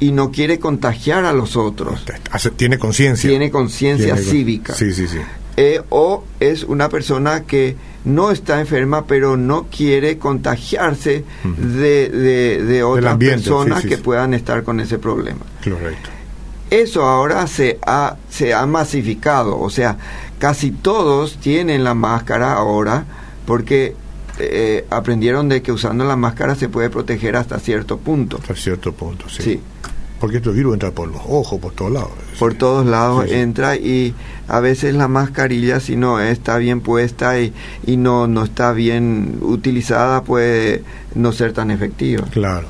y 0.00 0.12
no 0.12 0.30
quiere 0.30 0.58
contagiar 0.58 1.24
a 1.24 1.32
los 1.32 1.56
otros. 1.56 2.04
Tiene 2.56 2.78
conciencia. 2.78 3.30
Tiene 3.30 3.50
conciencia 3.50 4.16
cívica. 4.16 4.74
Sí, 4.74 4.92
sí, 4.92 5.08
sí. 5.08 5.18
Eh, 5.56 5.80
o 5.88 6.24
es 6.38 6.64
una 6.64 6.88
persona 6.90 7.44
que 7.44 7.76
no 8.04 8.30
está 8.30 8.60
enferma, 8.60 9.06
pero 9.06 9.36
no 9.36 9.66
quiere 9.74 10.18
contagiarse 10.18 11.24
de, 11.44 12.08
de, 12.62 12.82
otras 12.82 13.16
personas 13.16 13.84
que 13.84 13.98
puedan 13.98 14.34
estar 14.34 14.62
con 14.64 14.80
ese 14.80 14.98
problema. 14.98 15.40
Correcto. 15.64 16.10
Eso 16.70 17.04
ahora 17.04 17.46
se 17.46 17.78
ha, 17.86 18.16
se 18.28 18.52
ha 18.52 18.66
masificado, 18.66 19.58
o 19.58 19.70
sea, 19.70 19.96
casi 20.38 20.72
todos 20.72 21.38
tienen 21.38 21.84
la 21.84 21.94
máscara 21.94 22.52
ahora 22.52 23.04
porque 23.46 23.94
eh, 24.38 24.86
aprendieron 24.90 25.48
de 25.48 25.62
que 25.62 25.72
usando 25.72 26.04
la 26.04 26.16
máscara 26.16 26.54
se 26.54 26.68
puede 26.68 26.90
proteger 26.90 27.36
hasta 27.36 27.58
cierto 27.58 27.98
punto. 27.98 28.38
Hasta 28.38 28.54
cierto 28.54 28.92
punto, 28.92 29.28
sí. 29.28 29.60
Porque 30.20 30.38
este 30.38 30.50
virus 30.50 30.74
entra 30.74 30.92
por 30.92 31.08
los 31.08 31.20
ojos, 31.28 31.60
por 31.60 31.72
todos 31.72 31.92
lados. 31.92 32.12
Por 32.38 32.54
todos 32.54 32.86
lados 32.86 33.30
entra 33.30 33.76
y 33.76 34.14
a 34.48 34.60
veces 34.60 34.94
la 34.94 35.08
mascarilla, 35.08 35.78
si 35.78 35.96
no 35.96 36.20
está 36.20 36.56
bien 36.56 36.80
puesta 36.80 37.38
y, 37.38 37.52
y 37.86 37.98
no, 37.98 38.26
no 38.26 38.44
está 38.44 38.72
bien 38.72 39.38
utilizada, 39.42 40.22
puede 40.22 40.82
no 41.14 41.32
ser 41.32 41.52
tan 41.52 41.70
efectiva. 41.70 42.26
Claro. 42.30 42.68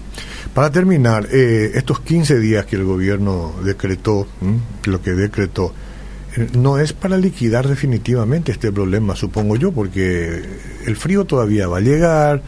Para 0.57 0.71
terminar, 0.71 1.29
eh, 1.31 1.73
estos 1.75 2.01
15 2.01 2.41
días 2.41 2.65
que 2.65 2.77
el 2.77 2.85
gobierno 2.85 3.53
decretó, 3.63 4.27
lo 4.87 5.03
que 5.03 5.11
decretó, 5.11 5.73
no 6.55 6.79
es 6.79 6.93
para 6.93 7.17
liquidar 7.17 7.69
definitivamente 7.69 8.53
este 8.53 8.73
problema, 8.73 9.17
supongo 9.17 9.57
yo, 9.57 9.73
porque 9.73 10.43
el 10.87 10.97
frío 10.97 11.25
todavía 11.25 11.69
va 11.69 11.79
a 11.79 11.81
llegar, 11.81 12.43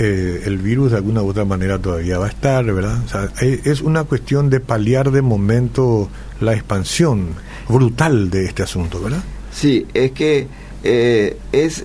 eh, 0.00 0.42
el 0.46 0.58
virus 0.58 0.92
de 0.92 0.98
alguna 0.98 1.22
u 1.22 1.28
otra 1.28 1.44
manera 1.44 1.78
todavía 1.78 2.18
va 2.18 2.26
a 2.26 2.30
estar, 2.30 2.64
¿verdad? 2.64 2.98
es 3.42 3.80
una 3.82 4.04
cuestión 4.04 4.48
de 4.48 4.60
paliar 4.60 5.10
de 5.10 5.22
momento 5.22 6.08
la 6.40 6.54
expansión 6.54 7.34
brutal 7.68 8.30
de 8.30 8.46
este 8.46 8.62
asunto, 8.62 9.00
¿verdad? 9.02 9.22
Sí, 9.52 9.86
es 9.92 10.12
que 10.12 10.46
eh, 10.82 11.36
es 11.52 11.84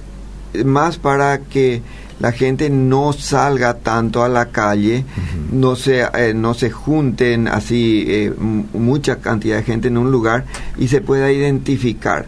más 0.66 0.98
para 0.98 1.40
que 1.40 1.82
la 2.20 2.32
gente 2.32 2.70
no 2.70 3.14
salga 3.14 3.76
tanto 3.76 4.24
a 4.24 4.30
la 4.30 4.48
calle, 4.48 5.06
no, 5.52 5.76
se, 5.76 6.02
eh, 6.02 6.34
no 6.34 6.54
se 6.54 6.72
junten 6.72 7.48
así 7.48 8.06
eh, 8.08 8.34
mucha 8.74 9.18
cantidad 9.18 9.58
de 9.58 9.64
gente 9.64 9.88
en 9.88 9.98
un 9.98 10.12
lugar 10.12 10.46
y 10.78 10.88
se 10.88 11.02
pueda 11.02 11.32
identificar. 11.32 12.26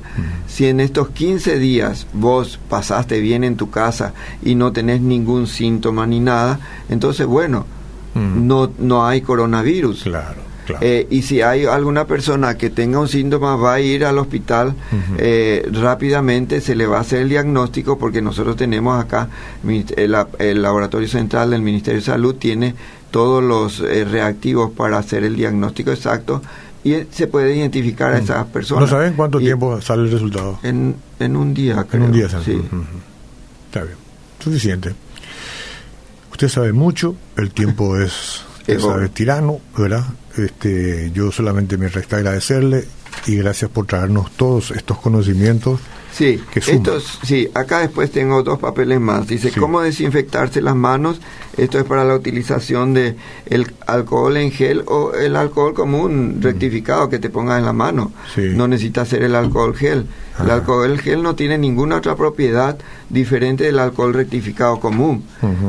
Si 0.48 0.68
en 0.68 0.80
estos 0.80 1.10
15 1.10 1.58
días 1.60 2.08
vos 2.14 2.60
pasaste 2.70 3.20
bien 3.20 3.44
en 3.44 3.56
tu 3.56 3.70
casa 3.70 4.14
y 4.44 4.56
no 4.56 4.72
tenés 4.72 5.02
ningún 5.02 5.48
síntoma 5.48 6.06
ni 6.06 6.20
nada, 6.20 6.60
entonces 6.90 7.26
bueno, 7.26 7.66
no, 8.14 8.72
no 8.78 9.06
hay 9.06 9.22
coronavirus. 9.22 10.04
Claro. 10.04 10.49
Eh, 10.82 11.08
y 11.10 11.22
si 11.22 11.42
hay 11.42 11.66
alguna 11.66 12.06
persona 12.06 12.58
que 12.58 12.70
tenga 12.70 13.00
un 13.00 13.08
síntoma, 13.08 13.56
va 13.56 13.76
a 13.76 13.80
ir 13.80 14.06
al 14.06 14.18
hospital 14.18 14.76
eh, 15.18 15.68
rápidamente, 15.72 16.62
se 16.62 16.76
le 16.76 16.86
va 16.88 16.98
a 16.98 17.02
hacer 17.02 17.22
el 17.22 17.30
diagnóstico, 17.30 17.98
porque 17.98 18.22
nosotros 18.22 18.56
tenemos 18.56 19.04
acá, 19.04 19.30
el, 19.66 20.62
Laboratorio 20.62 21.08
Central 21.08 21.52
del 21.52 21.62
Ministerio 21.62 22.00
de 22.00 22.06
Salud 22.06 22.36
tiene 22.36 22.76
todos 23.12 23.44
los 23.44 23.80
eh, 23.80 24.06
reactivos 24.06 24.72
para 24.72 24.98
hacer 24.98 25.24
el 25.24 25.36
diagnóstico 25.36 25.92
exacto 25.92 26.42
y 26.84 26.96
se 27.12 27.28
puede 27.28 27.56
identificar 27.56 28.14
a 28.14 28.20
esas 28.20 28.46
personas. 28.48 28.84
¿No 28.84 28.88
saben 28.88 29.14
cuánto 29.14 29.40
tiempo 29.40 29.82
sale 29.82 30.04
el 30.04 30.12
resultado? 30.12 30.60
En, 30.64 30.96
en 31.20 31.36
un 31.36 31.54
día, 31.54 31.84
creo. 31.90 32.04
En 32.04 32.10
un 32.10 32.14
día, 32.14 32.30
sí. 32.30 32.62
Está 33.68 33.84
bien, 33.84 33.96
suficiente. 34.40 34.94
Usted 36.32 36.48
sabe 36.48 36.72
mucho, 36.72 37.16
el 37.36 37.52
tiempo 37.52 37.98
es, 37.98 38.44
es 38.72 39.12
tirano, 39.12 39.60
¿verdad? 39.78 40.06
Este, 40.38 41.12
yo 41.14 41.32
solamente 41.32 41.78
me 41.78 41.88
resta 41.90 42.18
agradecerle 42.18 42.86
y 43.28 43.36
gracias 43.36 43.70
por 43.72 43.86
traernos 43.86 44.32
todos 44.32 44.72
estos 44.72 45.00
conocimientos. 45.00 45.80
Sí, 46.12 46.42
estos, 46.56 47.20
sí, 47.24 47.50
acá 47.54 47.80
después 47.80 48.12
tengo 48.12 48.42
dos 48.44 48.60
papeles 48.60 49.00
más. 49.00 49.28
Dice, 49.28 49.52
¿cómo 49.52 49.82
desinfectarse 49.82 50.60
las 50.62 50.76
manos? 50.76 51.22
Esto 51.56 51.78
es 51.78 51.86
para 51.86 52.04
la 52.04 52.16
utilización 52.16 52.94
de 52.94 53.16
el 53.46 53.72
alcohol 53.86 54.36
en 54.38 54.52
gel 54.52 54.84
o 54.88 55.14
el 55.14 55.36
alcohol 55.36 55.74
común 55.74 56.40
mm. 56.40 56.42
rectificado 56.42 57.10
que 57.10 57.20
te 57.20 57.30
pongas 57.30 57.60
en 57.60 57.66
la 57.66 57.74
mano. 57.74 58.12
No 58.36 58.68
necesita 58.68 59.06
ser 59.06 59.24
el 59.24 59.36
alcohol 59.36 59.76
gel. 59.76 60.08
El 60.42 60.50
alcohol 60.50 61.00
gel 61.00 61.22
no 61.22 61.36
tiene 61.36 61.58
ninguna 61.58 61.98
otra 61.98 62.16
propiedad 62.16 62.78
diferente 63.10 63.66
del 63.66 63.80
alcohol 63.80 64.14
rectificado 64.14 64.80
común. 64.80 65.24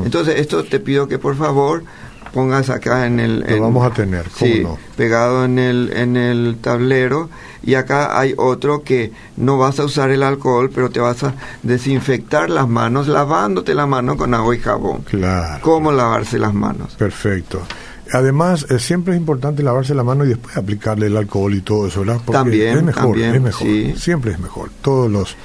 Entonces, 0.04 0.40
esto 0.40 0.64
te 0.64 0.80
pido 0.80 1.06
que 1.06 1.18
por 1.18 1.36
favor 1.36 1.84
pongas 2.32 2.70
acá 2.70 3.06
en 3.06 3.20
el... 3.20 3.40
Lo 3.40 3.60
vamos 3.62 3.90
a 3.90 3.94
tener, 3.94 4.26
sí, 4.34 4.64
pegado 4.96 5.44
en 5.44 5.58
el, 5.58 5.92
en 5.94 6.16
el 6.16 6.58
tablero. 6.60 7.28
Y 7.62 7.74
acá 7.74 8.18
hay 8.18 8.34
otro 8.36 8.82
que 8.82 9.12
no 9.36 9.58
vas 9.58 9.78
a 9.80 9.84
usar 9.84 10.10
el 10.10 10.22
alcohol, 10.22 10.70
pero 10.74 10.90
te 10.90 11.00
vas 11.00 11.22
a 11.24 11.34
desinfectar 11.62 12.48
las 12.48 12.68
manos 12.68 13.06
lavándote 13.08 13.74
la 13.74 13.86
mano 13.86 14.16
con 14.16 14.32
agua 14.34 14.54
y 14.54 14.58
jabón. 14.58 15.02
Claro. 15.02 15.62
¿Cómo 15.62 15.92
lavarse 15.92 16.38
las 16.38 16.54
manos? 16.54 16.94
Perfecto. 16.94 17.62
Además, 18.12 18.66
eh, 18.70 18.78
siempre 18.78 19.14
es 19.14 19.20
importante 19.20 19.62
lavarse 19.62 19.94
la 19.94 20.02
mano 20.02 20.24
y 20.24 20.28
después 20.28 20.56
aplicarle 20.56 21.06
el 21.06 21.16
alcohol 21.16 21.54
y 21.54 21.60
todo 21.60 21.86
eso, 21.86 22.00
¿verdad? 22.00 22.20
Porque 22.24 22.38
también, 22.38 22.78
es 22.78 22.82
mejor, 22.82 23.02
también, 23.02 23.34
es 23.34 23.42
mejor. 23.42 23.68
Siempre 23.96 24.32
es 24.32 24.38
mejor. 24.40 24.70
Todos 24.82 25.10
los 25.10 25.36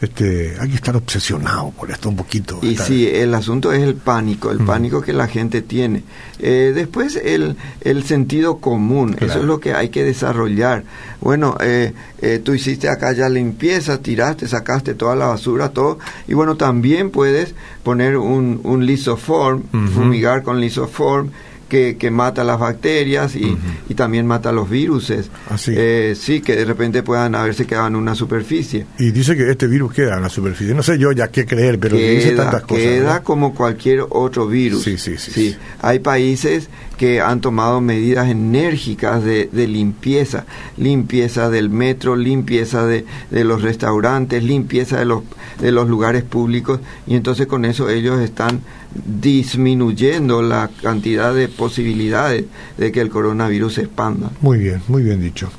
este, 0.00 0.56
hay 0.60 0.68
que 0.68 0.76
estar 0.76 0.94
obsesionado 0.96 1.70
por 1.70 1.90
esto 1.90 2.08
un 2.08 2.16
poquito. 2.16 2.58
Y 2.62 2.76
sí, 2.76 3.08
el 3.08 3.34
asunto 3.34 3.72
es 3.72 3.82
el 3.82 3.94
pánico, 3.94 4.50
el 4.50 4.58
pánico 4.58 5.02
que 5.02 5.12
la 5.12 5.26
gente 5.26 5.62
tiene. 5.62 6.04
Eh, 6.38 6.72
después 6.74 7.16
el, 7.16 7.56
el 7.80 8.04
sentido 8.04 8.58
común, 8.58 9.16
eso 9.20 9.40
es 9.40 9.44
lo 9.44 9.58
que 9.58 9.74
hay 9.74 9.88
que 9.88 10.04
desarrollar. 10.04 10.84
Bueno, 11.20 11.56
eh, 11.60 11.94
eh, 12.22 12.40
tú 12.44 12.54
hiciste 12.54 12.88
acá 12.88 13.12
ya 13.12 13.28
limpieza, 13.28 13.98
tiraste, 13.98 14.46
sacaste 14.46 14.94
toda 14.94 15.16
la 15.16 15.26
basura, 15.26 15.70
todo, 15.70 15.98
y 16.28 16.34
bueno, 16.34 16.56
también 16.56 17.10
puedes 17.10 17.54
poner 17.82 18.16
un, 18.16 18.60
un 18.62 18.86
lisoform, 18.86 19.64
fumigar 19.94 20.42
con 20.42 20.60
lisoform, 20.60 21.30
que, 21.68 21.96
que 21.96 22.10
mata 22.10 22.44
las 22.44 22.58
bacterias 22.58 23.36
y, 23.36 23.56
y 23.88 23.94
también 23.94 24.26
mata 24.26 24.52
los 24.52 24.68
virus. 24.68 25.12
Así. 25.50 25.72
Eh, 25.76 26.14
sí, 26.18 26.40
que 26.40 26.56
de 26.56 26.64
repente 26.64 27.02
puedan 27.02 27.34
haberse 27.34 27.66
quedado 27.66 27.88
en 27.88 27.96
una 27.96 28.14
superficie. 28.14 28.86
Y 28.98 29.10
dice 29.10 29.36
que 29.36 29.50
este 29.50 29.66
virus 29.66 29.92
queda 29.92 30.16
en 30.16 30.22
la 30.22 30.28
superficie. 30.28 30.74
No 30.74 30.82
sé 30.82 30.98
yo 30.98 31.12
ya 31.12 31.28
qué 31.28 31.46
creer, 31.46 31.78
pero 31.78 31.96
queda, 31.96 32.10
dice 32.10 32.30
tantas 32.32 32.62
cosas. 32.62 32.82
Queda 32.84 33.22
como 33.22 33.54
cualquier 33.54 34.04
otro 34.08 34.46
virus. 34.46 34.84
Sí, 34.84 34.96
sí, 34.96 35.16
sí, 35.18 35.56
Hay 35.80 35.98
países 35.98 36.68
que 36.96 37.20
han 37.20 37.40
tomado 37.40 37.80
medidas 37.80 38.28
enérgicas 38.28 39.22
de, 39.22 39.48
de 39.52 39.68
limpieza, 39.68 40.46
limpieza 40.76 41.48
del 41.48 41.70
metro, 41.70 42.16
limpieza 42.16 42.86
de, 42.86 43.04
de, 43.30 43.44
los 43.44 43.62
restaurantes, 43.62 44.42
limpieza 44.42 44.98
de 44.98 45.04
los, 45.04 45.22
de 45.60 45.70
los 45.70 45.88
lugares 45.88 46.24
públicos, 46.24 46.80
y 47.06 47.14
entonces 47.14 47.46
con 47.46 47.64
eso 47.64 47.88
ellos 47.88 48.20
están 48.20 48.62
disminuyendo 49.04 50.42
la 50.42 50.70
cantidad 50.82 51.34
de 51.34 51.48
posibilidades 51.48 52.44
de 52.76 52.92
que 52.92 53.00
el 53.00 53.10
coronavirus 53.10 53.74
se 53.74 53.82
expanda. 53.82 54.30
Muy 54.40 54.58
bien, 54.58 54.82
muy 54.88 55.02
bien 55.02 55.20
dicho. 55.20 55.50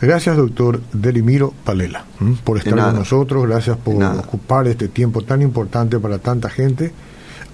Gracias, 0.00 0.36
doctor 0.36 0.80
Delimiro 0.92 1.52
Palela, 1.64 2.04
por 2.44 2.58
estar 2.58 2.74
con 2.78 2.94
nosotros, 2.94 3.46
gracias 3.48 3.76
por 3.78 4.02
ocupar 4.02 4.68
este 4.68 4.86
tiempo 4.86 5.22
tan 5.22 5.42
importante 5.42 5.98
para 5.98 6.18
tanta 6.18 6.48
gente 6.48 6.92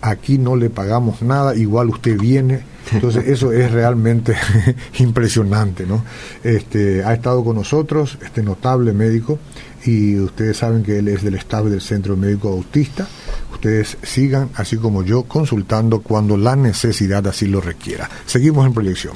aquí 0.05 0.39
no 0.39 0.55
le 0.55 0.71
pagamos 0.71 1.23
nada, 1.23 1.57
igual 1.57 1.89
usted 1.89 2.19
viene. 2.19 2.61
Entonces 2.93 3.27
eso 3.29 3.51
es 3.51 3.71
realmente 3.71 4.37
impresionante, 4.99 5.87
¿no? 5.87 6.05
Este, 6.43 7.03
ha 7.03 7.15
estado 7.15 7.43
con 7.43 7.57
nosotros 7.57 8.19
este 8.23 8.43
notable 8.43 8.93
médico 8.93 9.39
y 9.87 10.19
ustedes 10.19 10.59
saben 10.59 10.83
que 10.83 10.99
él 10.99 11.09
es 11.09 11.23
del 11.23 11.37
staff 11.37 11.65
del 11.65 11.81
Centro 11.81 12.17
Médico 12.17 12.51
Autista. 12.51 13.07
Ustedes 13.53 13.97
sigan, 14.03 14.51
así 14.57 14.77
como 14.77 15.03
yo, 15.03 15.23
consultando 15.23 16.03
cuando 16.03 16.37
la 16.37 16.55
necesidad 16.57 17.27
así 17.27 17.47
lo 17.47 17.63
requiera. 17.63 18.11
Seguimos 18.27 18.67
en 18.67 18.75
proyección. 18.75 19.15